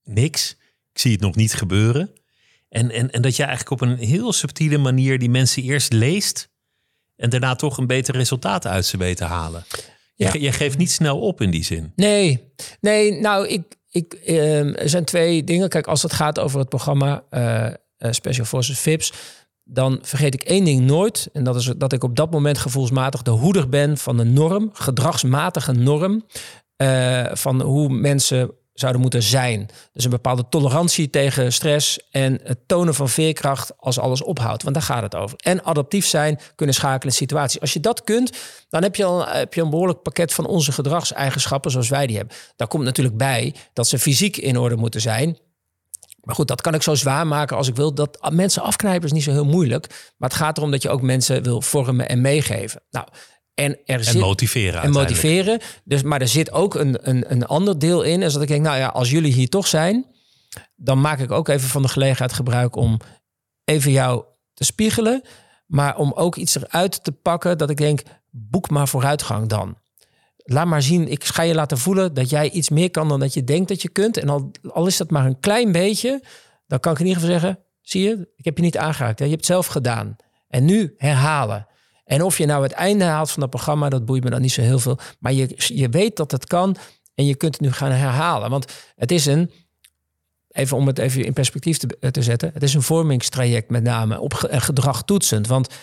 [0.03, 0.57] niks.
[0.93, 2.11] Ik zie het nog niet gebeuren.
[2.69, 6.49] En, en, en dat je eigenlijk op een heel subtiele manier die mensen eerst leest
[7.21, 9.63] en daarna toch een beter resultaat uit ze weten halen.
[10.15, 10.29] Ja.
[10.33, 11.91] Je, je, geeft niet snel op in die zin.
[11.95, 15.69] Nee, nee nou, ik, ik, uh, er zijn twee dingen.
[15.69, 17.67] Kijk, als het gaat over het programma uh,
[18.11, 19.13] Special Forces VIPS,
[19.63, 21.29] dan vergeet ik één ding nooit.
[21.33, 24.69] En dat is dat ik op dat moment gevoelsmatig de hoeder ben van de norm,
[24.73, 26.25] gedragsmatige norm.
[26.77, 29.69] Uh, van hoe mensen zouden moeten zijn.
[29.93, 34.63] Dus een bepaalde tolerantie tegen stress en het tonen van veerkracht als alles ophoudt.
[34.63, 35.37] Want daar gaat het over.
[35.37, 37.61] En adaptief zijn, kunnen schakelen in situaties.
[37.61, 38.37] Als je dat kunt,
[38.69, 42.17] dan heb je, al, heb je een behoorlijk pakket van onze gedragseigenschappen zoals wij die
[42.17, 42.35] hebben.
[42.55, 45.37] Daar komt natuurlijk bij dat ze fysiek in orde moeten zijn.
[46.21, 47.93] Maar goed, dat kan ik zo zwaar maken als ik wil.
[47.93, 50.13] Dat mensen afknijpen is niet zo heel moeilijk.
[50.17, 52.81] Maar het gaat erom dat je ook mensen wil vormen en meegeven.
[52.91, 53.07] Nou,
[53.53, 55.59] En, er En zit, motiveren en motiveren.
[55.83, 58.21] Dus, maar er zit ook een, een, een ander deel in.
[58.21, 60.05] Is dat ik denk, nou ja, als jullie hier toch zijn,
[60.75, 62.99] dan maak ik ook even van de gelegenheid gebruik om
[63.65, 65.21] even jou te spiegelen.
[65.65, 69.77] Maar om ook iets eruit te pakken dat ik denk, boek maar vooruitgang dan.
[70.43, 73.33] Laat maar zien, ik ga je laten voelen dat jij iets meer kan dan dat
[73.33, 74.17] je denkt dat je kunt.
[74.17, 76.23] En al, al is dat maar een klein beetje,
[76.67, 79.19] dan kan ik in ieder geval zeggen, zie je, ik heb je niet aangeraakt.
[79.19, 79.25] hè?
[79.25, 80.15] Je hebt het zelf gedaan.
[80.47, 81.67] En nu herhalen.
[82.11, 84.51] En of je nou het einde haalt van dat programma, dat boeit me dan niet
[84.51, 84.97] zo heel veel.
[85.19, 86.75] Maar je, je weet dat het kan
[87.15, 88.49] en je kunt het nu gaan herhalen.
[88.49, 89.51] Want het is een,
[90.49, 94.19] even om het even in perspectief te, te zetten, het is een vormingstraject met name
[94.19, 95.47] op gedrag toetsend.
[95.47, 95.73] Want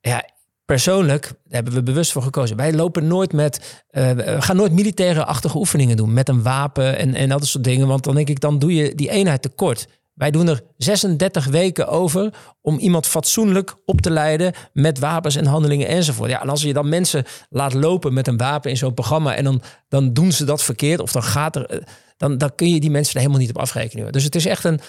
[0.00, 0.28] ja,
[0.64, 2.56] persoonlijk hebben we bewust voor gekozen.
[2.56, 7.14] Wij lopen nooit met, eh, we gaan nooit militaire-achtige oefeningen doen met een wapen en,
[7.14, 7.86] en dat soort dingen.
[7.86, 9.88] Want dan denk ik, dan doe je die eenheid tekort.
[10.22, 15.46] Wij doen er 36 weken over om iemand fatsoenlijk op te leiden met wapens en
[15.46, 16.30] handelingen enzovoort.
[16.30, 19.44] Ja, en als je dan mensen laat lopen met een wapen in zo'n programma en
[19.44, 21.78] dan, dan doen ze dat verkeerd of dan gaat er, eh,
[22.16, 24.12] dan, dan kun je die mensen er helemaal niet op afrekenen.
[24.12, 24.80] Dus het is echt een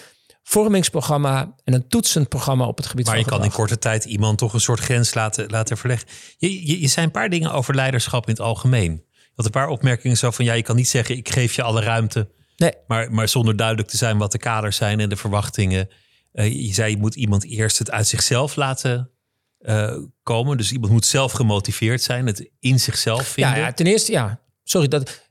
[0.44, 4.06] vormingsprogramma en een toetsend programma op het gebied Maar van je kan in korte tijd
[4.06, 6.08] iemand toch een soort grens laten, laten verleggen.
[6.38, 9.04] Je, je, je zei een paar dingen over leiderschap in het algemeen.
[9.36, 11.82] Had een paar opmerkingen zo van, ja, je kan niet zeggen, ik geef je alle
[11.82, 12.30] ruimte.
[12.64, 12.74] Nee.
[12.88, 15.90] Maar, maar zonder duidelijk te zijn wat de kaders zijn en de verwachtingen.
[16.32, 19.12] Eh, je zei, je moet iemand eerst het uit zichzelf laten
[19.60, 20.58] eh, komen.
[20.58, 23.54] Dus iemand moet zelf gemotiveerd zijn, het in zichzelf vinden.
[23.54, 24.40] Ja, ja, ten eerste, ja.
[24.64, 25.22] Sorry, dat.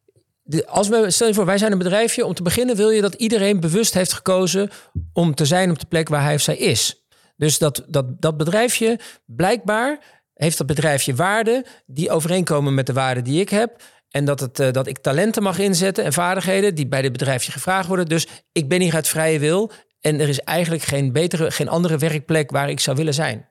[0.42, 2.26] De, als we, stel je voor, wij zijn een bedrijfje.
[2.26, 4.70] Om te beginnen wil je dat iedereen bewust heeft gekozen
[5.12, 7.06] om te zijn op de plek waar hij of zij is.
[7.36, 9.98] Dus dat, dat, dat bedrijfje, blijkbaar
[10.34, 13.82] heeft dat bedrijfje waarden die overeenkomen met de waarden die ik heb.
[14.12, 17.52] En dat, het, eh, dat ik talenten mag inzetten en vaardigheden die bij dit bedrijfje
[17.52, 18.06] gevraagd worden.
[18.06, 19.70] Dus ik ben hier uit vrije wil.
[20.00, 23.48] En er is eigenlijk geen, betere, geen andere werkplek waar ik zou willen zijn.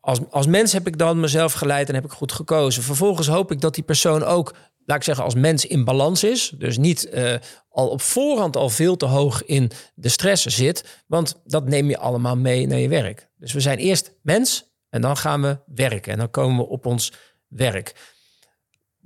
[0.00, 2.82] Als, als mens heb ik dan mezelf geleid en heb ik goed gekozen.
[2.82, 4.54] Vervolgens hoop ik dat die persoon ook,
[4.84, 6.52] laat ik zeggen, als mens in balans is.
[6.58, 7.34] Dus niet eh,
[7.68, 11.02] al op voorhand al veel te hoog in de stress zit.
[11.06, 13.28] Want dat neem je allemaal mee naar je werk.
[13.36, 16.12] Dus we zijn eerst mens en dan gaan we werken.
[16.12, 17.12] En dan komen we op ons
[17.48, 17.94] werk.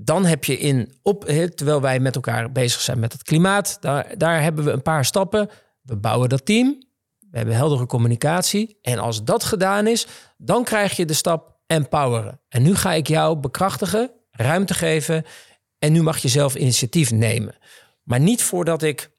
[0.02, 4.18] Dan heb je in, op, terwijl wij met elkaar bezig zijn met het klimaat, daar,
[4.18, 5.48] daar hebben we een paar stappen.
[5.82, 6.82] We bouwen dat team.
[7.30, 8.78] We hebben heldere communicatie.
[8.82, 12.40] En als dat gedaan is, dan krijg je de stap empoweren.
[12.48, 15.24] En nu ga ik jou bekrachtigen, ruimte geven.
[15.78, 17.54] En nu mag je zelf initiatief nemen.
[18.02, 19.10] Maar niet voordat ik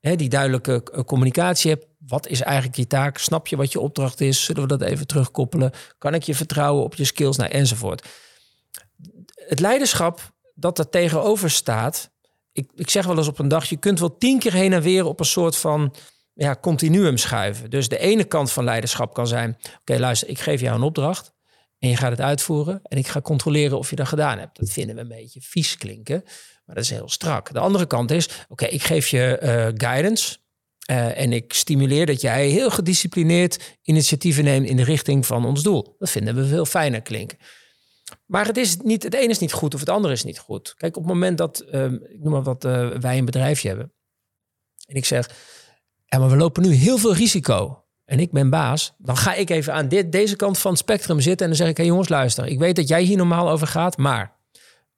[0.00, 1.86] hè, die duidelijke eh, communicatie heb.
[2.06, 3.18] Wat is eigenlijk je taak?
[3.18, 4.44] Snap je wat je opdracht is?
[4.44, 5.72] Zullen we dat even terugkoppelen?
[5.98, 7.36] Kan ik je vertrouwen op je skills?
[7.36, 8.08] Nou, enzovoort.
[9.48, 12.10] Het leiderschap dat er tegenover staat.
[12.52, 14.82] Ik, ik zeg wel eens op een dag, je kunt wel tien keer heen en
[14.82, 15.94] weer op een soort van
[16.34, 17.70] ja, continuum schuiven.
[17.70, 21.32] Dus de ene kant van leiderschap kan zijn: oké, luister, ik geef jou een opdracht
[21.78, 24.58] en je gaat het uitvoeren en ik ga controleren of je dat gedaan hebt.
[24.58, 26.22] Dat vinden we een beetje vies klinken,
[26.64, 27.52] maar dat is heel strak.
[27.52, 30.36] De andere kant is: oké, ik geef je eh, guidance.
[30.82, 35.62] eh, en ik stimuleer dat jij heel gedisciplineerd initiatieven neemt in de richting van ons
[35.62, 35.96] doel.
[35.98, 37.38] Dat vinden we veel fijner klinken.
[38.32, 40.74] Maar het, is niet, het ene is niet goed of het andere is niet goed.
[40.76, 43.92] Kijk, op het moment dat, ehm, ik noem maar wat, eh, wij een bedrijfje hebben.
[44.86, 45.30] En ik zeg,
[46.04, 47.84] ja, maar we lopen nu heel veel risico.
[48.04, 48.94] En ik ben baas.
[48.98, 51.40] Dan ga ik even aan dit, deze kant van het spectrum zitten.
[51.40, 52.46] En dan zeg ik, hé jongens, luister.
[52.46, 53.96] Ik weet dat jij hier normaal over gaat.
[53.96, 54.36] Maar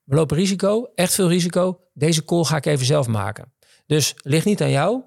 [0.05, 1.81] we lopen risico, echt veel risico.
[1.93, 3.53] Deze call ga ik even zelf maken.
[3.87, 5.03] Dus ligt niet aan jou.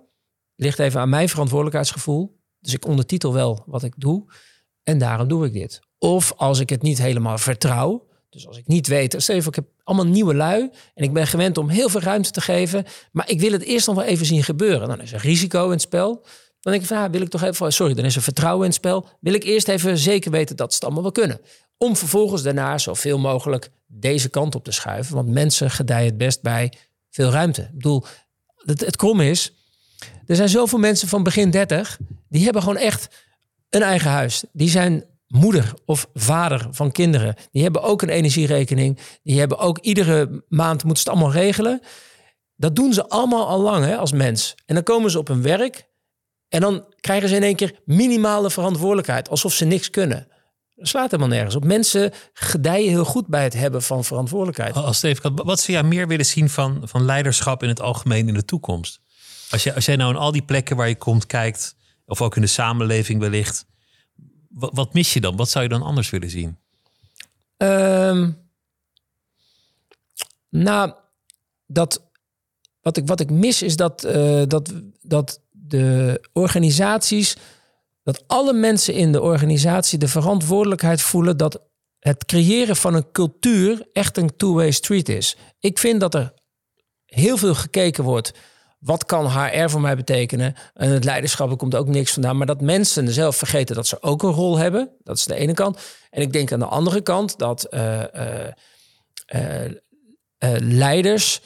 [0.55, 2.39] Ligt even aan mijn verantwoordelijkheidsgevoel.
[2.59, 4.25] Dus ik ondertitel wel wat ik doe.
[4.83, 5.79] En daarom doe ik dit.
[5.97, 8.07] Of als ik het niet helemaal vertrouw.
[8.38, 10.69] Dus als ik niet weet, stel je ik heb allemaal nieuwe lui.
[10.93, 12.86] En ik ben gewend om heel veel ruimte te geven.
[13.12, 14.88] Maar ik wil het eerst nog wel even zien gebeuren.
[14.88, 16.13] Dan is er risico in het spel.
[16.62, 18.67] Dan denk ik van, ah, wil ik toch even, sorry, dan is er vertrouwen in
[18.67, 19.08] het spel.
[19.19, 21.41] Wil ik eerst even zeker weten dat ze het allemaal wel kunnen.
[21.78, 25.15] Om vervolgens daarna zoveel mogelijk deze kant op te schuiven.
[25.15, 26.73] Want mensen gedijen het best bij
[27.10, 27.62] veel ruimte.
[27.62, 28.04] Ik bedoel,
[28.65, 29.54] het, het krom is,
[30.26, 31.97] er zijn zoveel mensen van begin 30,
[32.30, 33.08] die hebben gewoon echt
[33.69, 34.43] een eigen huis.
[34.52, 37.35] Die zijn moeder of vader van kinderen.
[37.51, 38.99] Die hebben ook een energierekening.
[39.23, 41.81] Die hebben ook iedere maand moeten ze het allemaal regelen.
[42.55, 44.55] Dat doen ze allemaal al lang hè, als mens.
[44.65, 45.87] En dan komen ze op hun werk
[46.49, 50.27] en dan krijgen ze in één keer minimale verantwoordelijkheid, alsof ze niks kunnen.
[50.75, 51.63] Dat slaat helemaal nergens op.
[51.63, 54.75] Mensen gedijen heel goed bij het hebben van verantwoordelijkheid.
[54.75, 58.33] Als Steve, wat zou jij meer willen zien van, van leiderschap in het algemeen in
[58.33, 58.99] de toekomst?
[59.49, 62.35] Als, je, als jij nou in al die plekken waar je komt kijkt, of ook
[62.35, 63.65] in de samenleving wellicht,
[64.60, 65.36] wat, mis je dan?
[65.36, 66.58] Wat zou je dan anders willen zien?
[67.58, 68.32] Ehm,
[70.50, 70.93] nou,
[71.65, 72.04] dat,
[72.82, 77.38] wat, ik, wat ik mis is dat, eh, dat, dat de organisaties,
[78.04, 81.62] dat alle mensen in de organisatie de verantwoordelijkheid voelen dat
[82.00, 85.38] het creëren van een cultuur echt een two-way street is.
[85.60, 86.34] Ik vind dat er
[87.06, 88.34] heel veel gekeken wordt.
[88.79, 90.55] Wat kan HR voor mij betekenen?
[90.73, 92.37] En het leiderschap er komt ook niks vandaan.
[92.37, 94.89] Maar dat mensen zelf vergeten dat ze ook een rol hebben.
[95.03, 95.79] Dat is de ene kant.
[96.09, 98.13] En ik denk aan de andere kant dat eh,
[99.27, 99.71] eh,
[100.37, 101.41] eh, leiders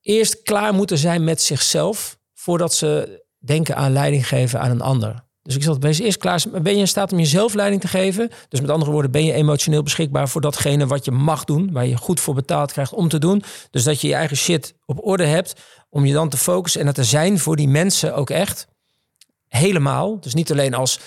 [0.00, 2.20] eerst klaar moeten zijn met zichzelf.
[2.34, 5.24] voordat ze denken aan leiding geven aan een ander.
[5.42, 6.42] Dus ik zal wees eerst klaar.
[6.62, 8.30] Ben je in staat om jezelf leiding te geven?
[8.48, 11.86] Dus met andere woorden, ben je emotioneel beschikbaar voor datgene wat je mag doen, waar
[11.86, 13.42] je goed voor betaald krijgt om te doen.
[13.70, 15.54] Dus dat je je eigen shit op orde hebt,
[15.92, 18.66] om je dan te focussen en dat te zijn voor die mensen ook echt.
[19.48, 20.20] Helemaal.
[20.20, 21.00] Dus niet alleen als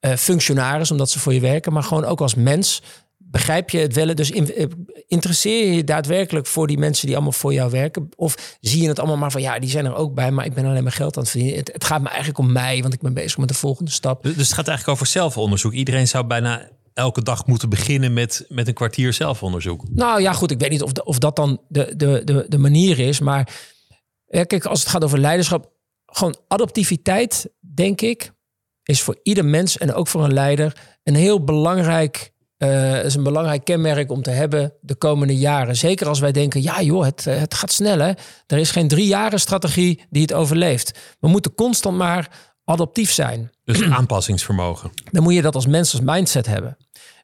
[0.00, 2.82] uh, functionaris, omdat ze voor je werken, maar gewoon ook als mens.
[3.16, 4.14] Begrijp je het wel?
[4.14, 4.66] Dus eh,
[5.06, 8.08] interesseer je je daadwerkelijk voor die mensen die allemaal voor jou werken?
[8.16, 10.54] Of zie je het allemaal maar van ja, die zijn er ook bij, maar ik
[10.54, 11.58] ben alleen maar geld aan het verdienen.
[11.58, 14.22] Het, het gaat me eigenlijk om mij, want ik ben bezig met de volgende stap.
[14.22, 15.72] Dus het gaat eigenlijk over zelfonderzoek.
[15.72, 19.84] Iedereen zou bijna elke dag moeten beginnen met, met een kwartier zelfonderzoek.
[19.90, 22.98] Nou ja, goed, ik weet niet of, of dat dan de, de, de, de manier
[22.98, 23.20] is.
[23.20, 23.48] Maar
[24.26, 25.72] ja, kijk, als het gaat over leiderschap,
[26.06, 28.32] gewoon adaptiviteit, denk ik,
[28.82, 33.22] is voor ieder mens en ook voor een leider een heel belangrijk uh, is een
[33.22, 35.76] belangrijk kenmerk om te hebben de komende jaren.
[35.76, 38.12] Zeker als wij denken, ja joh, het, eh, het gaat snel hè.
[38.46, 40.98] Er is geen drie jaren strategie die het overleeft.
[41.20, 42.28] We moeten constant maar
[42.64, 43.50] adaptief zijn.
[43.64, 44.90] Dus aanpassingsvermogen.
[45.10, 46.76] Dan moet je dat als mens als mindset hebben.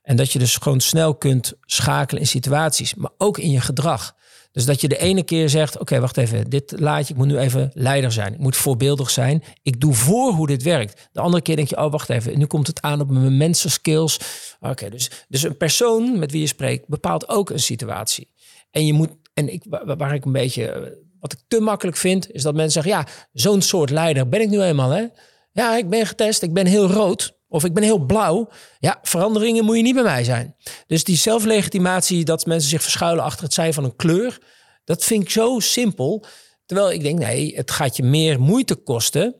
[0.03, 4.15] En dat je dus gewoon snel kunt schakelen in situaties, maar ook in je gedrag.
[4.53, 7.29] Dus dat je de ene keer zegt: Oké, wacht even, dit laat je, ik moet
[7.29, 8.33] nu even leider zijn.
[8.33, 9.43] Ik moet voorbeeldig zijn.
[9.63, 11.09] Ik doe voor hoe dit werkt.
[11.13, 14.21] De andere keer denk je: Oh, wacht even, nu komt het aan op mijn mensenskills.
[14.61, 18.33] Oké, dus, dus een persoon met wie je spreekt bepaalt ook een situatie.
[18.71, 22.43] En je moet, en ik, waar ik een beetje, wat ik te makkelijk vind, is
[22.43, 24.91] dat mensen zeggen: Ja, zo'n soort leider ben ik nu eenmaal.
[24.91, 25.07] Hè?
[25.53, 27.39] Ja, ik ben getest, ik ben heel rood.
[27.51, 28.49] Of ik ben heel blauw.
[28.79, 30.57] Ja, veranderingen moet je niet bij mij zijn.
[30.87, 34.39] Dus die zelflegitimatie dat mensen zich verschuilen achter het zijn van een kleur.
[34.85, 36.25] Dat vind ik zo simpel.
[36.67, 39.35] Terwijl ik denk, nee, het gaat je meer moeite kosten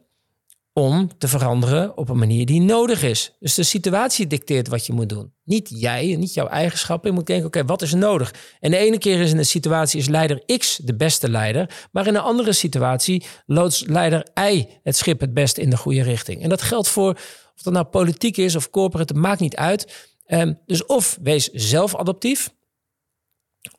[0.73, 3.37] om te veranderen op een manier die nodig is.
[3.39, 5.33] Dus de situatie dicteert wat je moet doen.
[5.45, 7.11] Niet jij, niet jouw eigenschappen.
[7.11, 8.35] Je moet denken, oké, wat is nodig?
[8.61, 11.89] En de ene keer is in een situatie is leider X de beste leider.
[11.93, 16.03] Maar in een andere situatie loopt leider Y het schip het best in de goede
[16.03, 16.43] richting.
[16.43, 17.19] En dat geldt voor
[17.61, 20.09] of dat nou politiek is of corporate, het maakt niet uit.
[20.27, 22.51] Um, dus of wees zelf adaptief.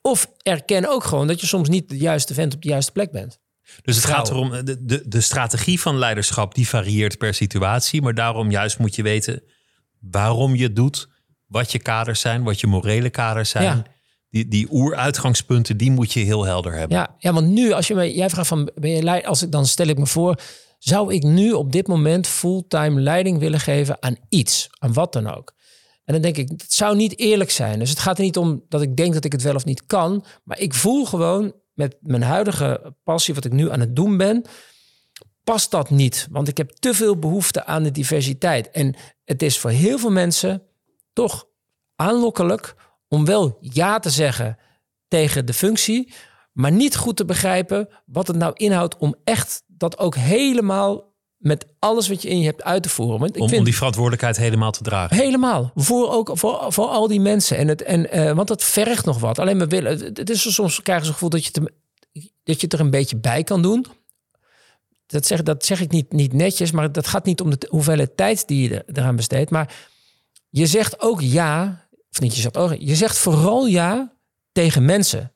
[0.01, 3.11] Of erken ook gewoon dat je soms niet de juiste vent op de juiste plek
[3.11, 3.39] bent.
[3.81, 8.01] Dus het gaat erom, de, de, de strategie van leiderschap die varieert per situatie.
[8.01, 9.43] Maar daarom juist moet je weten
[9.99, 11.09] waarom je het doet.
[11.45, 13.63] Wat je kaders zijn, wat je morele kaders zijn.
[13.63, 13.83] Ja.
[14.29, 16.97] Die, die oeruitgangspunten, die moet je heel helder hebben.
[16.97, 19.29] Ja, ja want nu, als je me, jij vraagt van, ben je leider?
[19.29, 20.41] Als ik dan stel ik me voor,
[20.83, 25.27] zou ik nu op dit moment fulltime leiding willen geven aan iets, aan wat dan
[25.27, 25.53] ook?
[26.03, 27.79] En dan denk ik, het zou niet eerlijk zijn.
[27.79, 29.85] Dus het gaat er niet om dat ik denk dat ik het wel of niet
[29.85, 34.17] kan, maar ik voel gewoon met mijn huidige passie, wat ik nu aan het doen
[34.17, 34.45] ben,
[35.43, 36.27] past dat niet.
[36.31, 38.69] Want ik heb te veel behoefte aan de diversiteit.
[38.69, 40.63] En het is voor heel veel mensen
[41.13, 41.47] toch
[41.95, 42.75] aanlokkelijk
[43.07, 44.57] om wel ja te zeggen
[45.07, 46.13] tegen de functie,
[46.51, 51.65] maar niet goed te begrijpen wat het nou inhoudt om echt dat ook helemaal met
[51.79, 53.19] alles wat je in je hebt uit te voeren.
[53.19, 55.17] Want ik om, vind, om die verantwoordelijkheid helemaal te dragen.
[55.17, 55.71] Helemaal.
[55.75, 57.57] Voor, ook, voor, voor al die mensen.
[57.57, 59.39] En het, en, uh, want dat vergt nog wat.
[59.39, 59.99] Alleen maar willen.
[59.99, 61.73] Het is soms krijgen ze het gevoel dat je, te,
[62.43, 63.85] dat je het er een beetje bij kan doen.
[65.05, 68.17] Dat zeg, dat zeg ik niet, niet netjes, maar dat gaat niet om de hoeveelheid
[68.17, 69.49] tijd die je eraan besteedt.
[69.49, 69.75] Maar
[70.49, 74.13] je zegt ook ja, of niet, je zegt, oh, je zegt vooral ja
[74.51, 75.33] tegen mensen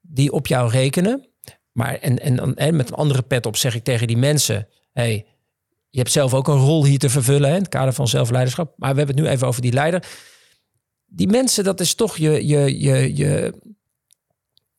[0.00, 1.29] die op jou rekenen.
[1.72, 5.26] Maar en, en, en met een andere pet op zeg ik tegen die mensen: hey,
[5.90, 8.72] je hebt zelf ook een rol hier te vervullen hè, in het kader van zelfleiderschap.
[8.76, 10.04] Maar we hebben het nu even over die leider.
[11.06, 13.54] Die mensen, dat is toch je, je, je, je.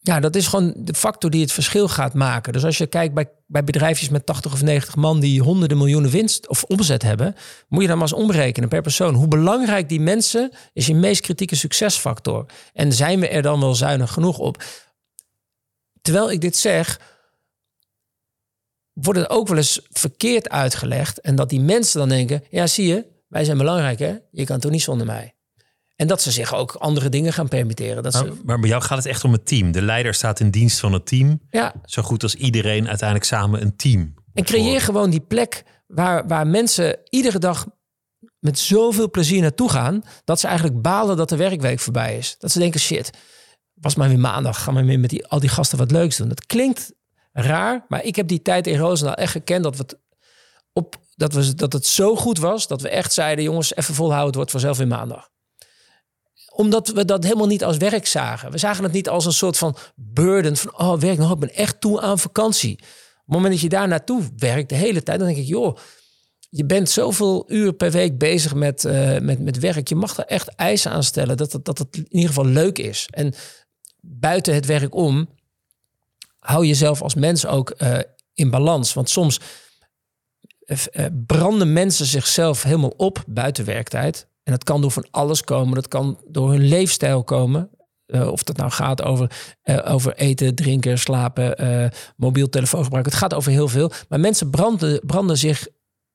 [0.03, 2.53] Ja, dat is gewoon de factor die het verschil gaat maken.
[2.53, 6.11] Dus als je kijkt bij, bij bedrijfjes met 80 of 90 man die honderden miljoenen
[6.11, 7.35] winst of omzet hebben,
[7.67, 9.13] moet je dan maar eens omrekenen per persoon.
[9.13, 12.45] Hoe belangrijk die mensen is je meest kritieke succesfactor.
[12.73, 14.63] En zijn we er dan wel zuinig genoeg op?
[16.01, 16.99] Terwijl ik dit zeg,
[18.93, 21.21] wordt het ook wel eens verkeerd uitgelegd.
[21.21, 24.59] En dat die mensen dan denken, ja zie je, wij zijn belangrijk hè, je kan
[24.59, 25.35] toch niet zonder mij.
[25.95, 28.03] En dat ze zich ook andere dingen gaan permitteren.
[28.03, 28.33] Dat maar, ze...
[28.45, 29.71] maar bij jou gaat het echt om het team.
[29.71, 31.39] De leider staat in dienst van het team.
[31.49, 31.73] Ja.
[31.85, 34.13] Zo goed als iedereen uiteindelijk samen een team.
[34.33, 37.67] En creëer gewoon die plek waar, waar mensen iedere dag
[38.39, 40.03] met zoveel plezier naartoe gaan...
[40.23, 42.35] dat ze eigenlijk balen dat de werkweek voorbij is.
[42.39, 43.09] Dat ze denken, shit,
[43.81, 44.63] was maar weer maandag.
[44.63, 46.27] Gaan we weer met die, al die gasten wat leuks doen.
[46.27, 46.93] Dat klinkt
[47.33, 49.97] raar, maar ik heb die tijd in Roosendaal echt gekend dat, we het
[50.73, 54.27] op, dat, we, dat het zo goed was dat we echt zeiden: jongens, even volhouden,
[54.27, 55.29] het wordt vanzelf weer maandag.
[56.51, 58.51] omdat we dat helemaal niet als werk zagen.
[58.51, 61.53] We zagen het niet als een soort van burden van, oh werk, nou, ik ben
[61.53, 62.77] echt toe aan vakantie.
[62.77, 65.77] Op het moment dat je daar naartoe werkt de hele tijd, dan denk ik, joh,
[66.53, 69.87] je bent zoveel uur per week bezig met, uh, met, met werk.
[69.87, 72.77] Je mag er echt eisen aan stellen dat het, dat het in ieder geval leuk
[72.77, 73.07] is.
[73.09, 73.33] En
[74.01, 75.29] buiten het werk om,
[76.39, 77.99] hou jezelf als mens ook uh,
[78.33, 78.93] in balans.
[78.93, 79.39] Want soms
[80.65, 84.27] uh, branden mensen zichzelf helemaal op buiten werktijd.
[84.43, 85.75] En dat kan door van alles komen.
[85.75, 87.69] Dat kan door hun leefstijl komen.
[88.07, 89.31] Of dat nou gaat over,
[89.83, 93.05] over eten, drinken, slapen, mobiel telefoongebruik.
[93.05, 93.91] Het gaat over heel veel.
[94.09, 95.67] Maar mensen branden, branden zich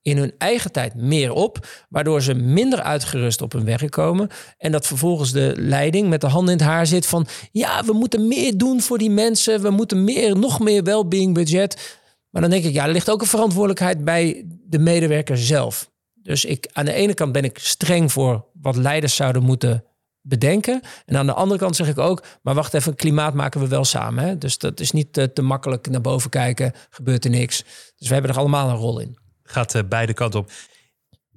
[0.06, 4.28] in hun eigen tijd meer op, waardoor ze minder uitgerust op hun werk komen.
[4.58, 7.92] En dat vervolgens de leiding met de handen in het haar zit van, ja, we
[7.92, 11.98] moeten meer doen voor die mensen, we moeten meer, nog meer well-being budget.
[12.30, 15.90] Maar dan denk ik, ja, er ligt ook een verantwoordelijkheid bij de medewerker zelf.
[16.14, 19.84] Dus ik, aan de ene kant ben ik streng voor wat leiders zouden moeten
[20.20, 20.80] bedenken.
[21.06, 23.84] En aan de andere kant zeg ik ook, maar wacht even, klimaat maken we wel
[23.84, 24.24] samen.
[24.24, 24.38] Hè?
[24.38, 27.64] Dus dat is niet te, te makkelijk naar boven kijken, gebeurt er niks.
[27.96, 30.50] Dus we hebben er allemaal een rol in gaat uh, beide kanten op.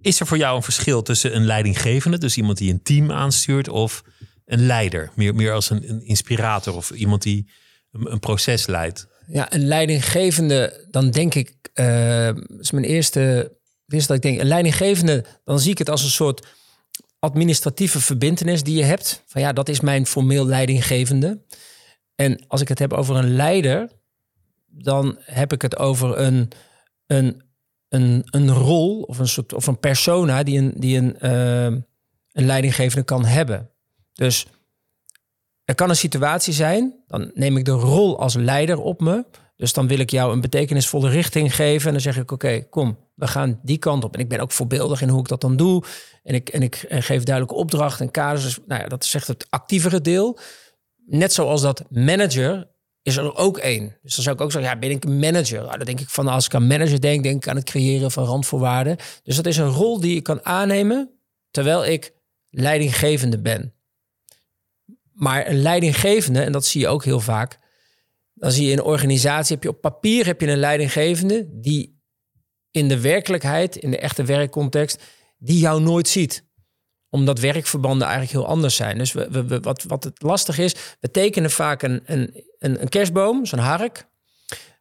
[0.02, 3.70] Is er voor jou een verschil tussen een leidinggevende, dus iemand die een team aanstuurt,
[3.70, 4.04] of
[4.46, 7.50] een leider, meer, meer als een, een inspirator of iemand die
[7.92, 9.08] een, een, proces leidt?
[9.28, 12.28] Ja, een leidinggevende, dan denk ik, uh,
[12.60, 13.52] is mijn eerste,
[13.88, 16.48] eerste dat ik denk, een leidinggevende, dan zie ik het als een soort
[17.20, 19.24] administratieve verbindenis die je hebt.
[19.28, 21.42] Van ja, dat is mijn formeel leidinggevende.
[22.16, 23.90] En als ik het heb over een leider,
[24.68, 26.52] dan heb ik het over een,
[27.08, 27.42] een
[27.90, 31.64] een, een rol of een soort of een persona die een, die een, uh,
[32.32, 33.70] een leidinggevende kan hebben.
[34.14, 34.48] Dus
[35.66, 39.26] er kan een situatie zijn, dan neem ik de rol als leider op me.
[39.56, 41.88] Dus dan wil ik jou een betekenisvolle richting geven.
[41.88, 44.14] En dan zeg ik: Oké, kom, we gaan die kant op.
[44.14, 45.84] En ik ben ook voorbeeldig in hoe ik dat dan doe.
[46.24, 48.44] En ik, en ik geef duidelijke opdrachten en kaders.
[48.44, 50.40] Dus, nou ja, dat is echt het actievere deel.
[51.06, 52.68] Net zoals dat manager
[53.02, 53.98] is er ook één.
[54.02, 55.62] Dus dan zou ik ook zeggen, ja, ben ik een manager?
[55.62, 58.12] Nou, dan denk ik van, als ik aan manager denk, denk ik aan het creëren
[58.12, 58.98] van randvoorwaarden.
[59.24, 61.20] Dus dat is een rol die ik kan aannemen
[61.52, 62.14] terwijl ik
[62.50, 63.74] leidinggevende ben.
[65.14, 67.60] Maar een leidinggevende, en dat zie je ook heel vaak,
[68.34, 72.02] dan zie je in een organisatie, heb je op papier heb je een leidinggevende die
[72.72, 75.04] in de werkelijkheid, in de echte werkcontext,
[75.38, 76.48] die jou nooit ziet
[77.10, 78.98] omdat werkverbanden eigenlijk heel anders zijn.
[78.98, 83.46] Dus we, we, wat, wat het lastig is, we tekenen vaak een, een, een, kerstboom,
[83.46, 84.08] zo'n hark.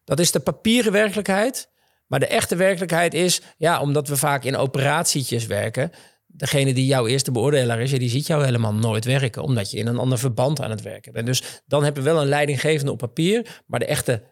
[0.04, 1.70] Dat is de papieren werkelijkheid.
[2.06, 5.90] Maar de echte werkelijkheid is, ja, omdat we vaak in operatietjes werken.
[6.26, 9.86] Degene die jouw eerste beoordelaar is, die ziet jou helemaal nooit werken, omdat je in
[9.86, 11.26] een ander verband aan het werken bent.
[11.26, 14.22] Dus dan heb je wel een leidinggevende op papier, maar de echte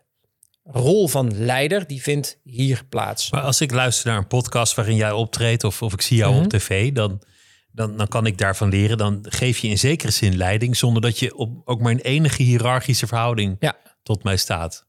[0.64, 3.30] rol van leider, die vindt hier plaats.
[3.30, 6.34] Maar als ik luister naar een podcast waarin jij optreedt of, of ik zie jou
[6.34, 6.48] op mhm.
[6.48, 7.22] tv, dan
[7.76, 8.98] dan, dan kan ik daarvan leren.
[8.98, 12.42] Dan geef je in zekere zin leiding, zonder dat je op, ook maar een enige
[12.42, 13.76] hiërarchische verhouding ja.
[14.02, 14.86] tot mij staat.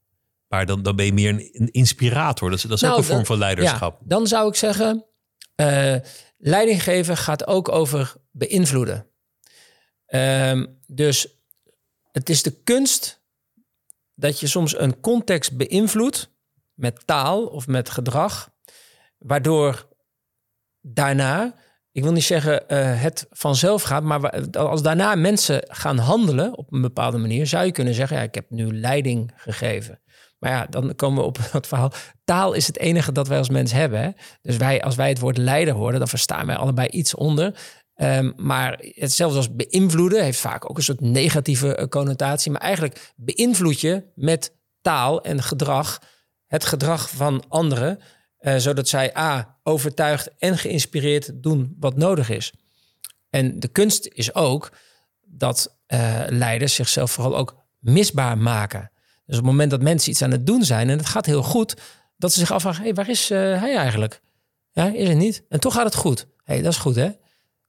[0.47, 2.49] Maar dan, dan ben je meer een, inspirator.
[2.49, 3.99] Dat is, dat is ook nou, een vorm van leiderschap.
[3.99, 5.05] Ja, dan zou ik zeggen,
[5.55, 5.95] uh,
[6.38, 9.07] leiding geven gaat ook over beïnvloeden.
[10.05, 11.27] Ehm, dus
[12.11, 13.21] het is de kunst
[14.15, 16.31] dat je soms een context beïnvloedt
[16.73, 18.49] met taal of met gedrag,
[19.17, 19.88] waardoor
[20.81, 21.55] daarna
[21.98, 26.74] ik wil niet zeggen uh, het vanzelf gaat, maar als daarna mensen gaan handelen op
[26.74, 30.02] een bepaalde manier, zou je kunnen zeggen, ja, ik heb nu leiding gegeven.
[30.39, 31.91] Maar ja, dan komen we op het verhaal.
[32.24, 34.16] Taal is het enige dat wij als mens hebben.
[34.41, 37.60] Dus wij, als wij het woord leider horen, dan verstaan wij allebei iets onder.
[37.95, 42.52] Um, maar hetzelfde als beïnvloeden heeft vaak ook een soort negatieve eh, connotatie.
[42.52, 46.00] Maar eigenlijk beïnvloed je met taal en gedrag
[46.48, 48.00] het gedrag van anderen.
[48.48, 52.54] Uh, zodat zij A, overtuigd en geïnspireerd doen wat nodig is.
[53.30, 54.72] En de kunst is ook
[55.26, 58.91] dat uh, leiders zichzelf vooral ook misbaar maken.
[59.26, 61.43] Dus op het moment dat mensen iets aan het doen zijn en het gaat heel
[61.43, 61.76] goed,
[62.18, 64.22] dat ze zich afvragen: hey, waar is uh, hij eigenlijk?
[64.72, 65.43] Ja, is het niet?
[65.50, 66.28] En toch gaat het goed.
[66.43, 67.10] hey, dat is goed, hè?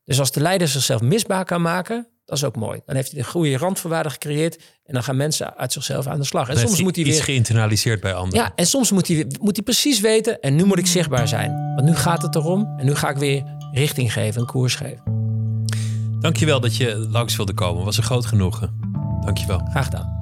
[0.05, 2.81] Dus als de leider zichzelf misbaar kan maken, dat is ook mooi.
[2.87, 4.57] Dan heeft hij de goede randvoorwaarden gecreëerd.
[4.85, 6.49] En dan gaan mensen uit zichzelf aan de slag.
[6.49, 7.15] En soms moet hij weer.
[7.15, 8.39] Iets geïnternaliseerd bij anderen.
[8.39, 10.41] Ja, en soms moet hij, moet hij precies weten.
[10.41, 11.51] En nu moet ik zichtbaar zijn.
[11.51, 12.75] Want nu gaat het erom.
[12.79, 15.03] En nu ga ik weer richting geven, een koers geven.
[16.21, 17.85] Dankjewel dat je langs wilde komen.
[17.85, 18.81] Was een groot genoegen.
[19.25, 19.59] Dankjewel.
[19.71, 20.18] Graag gedaan.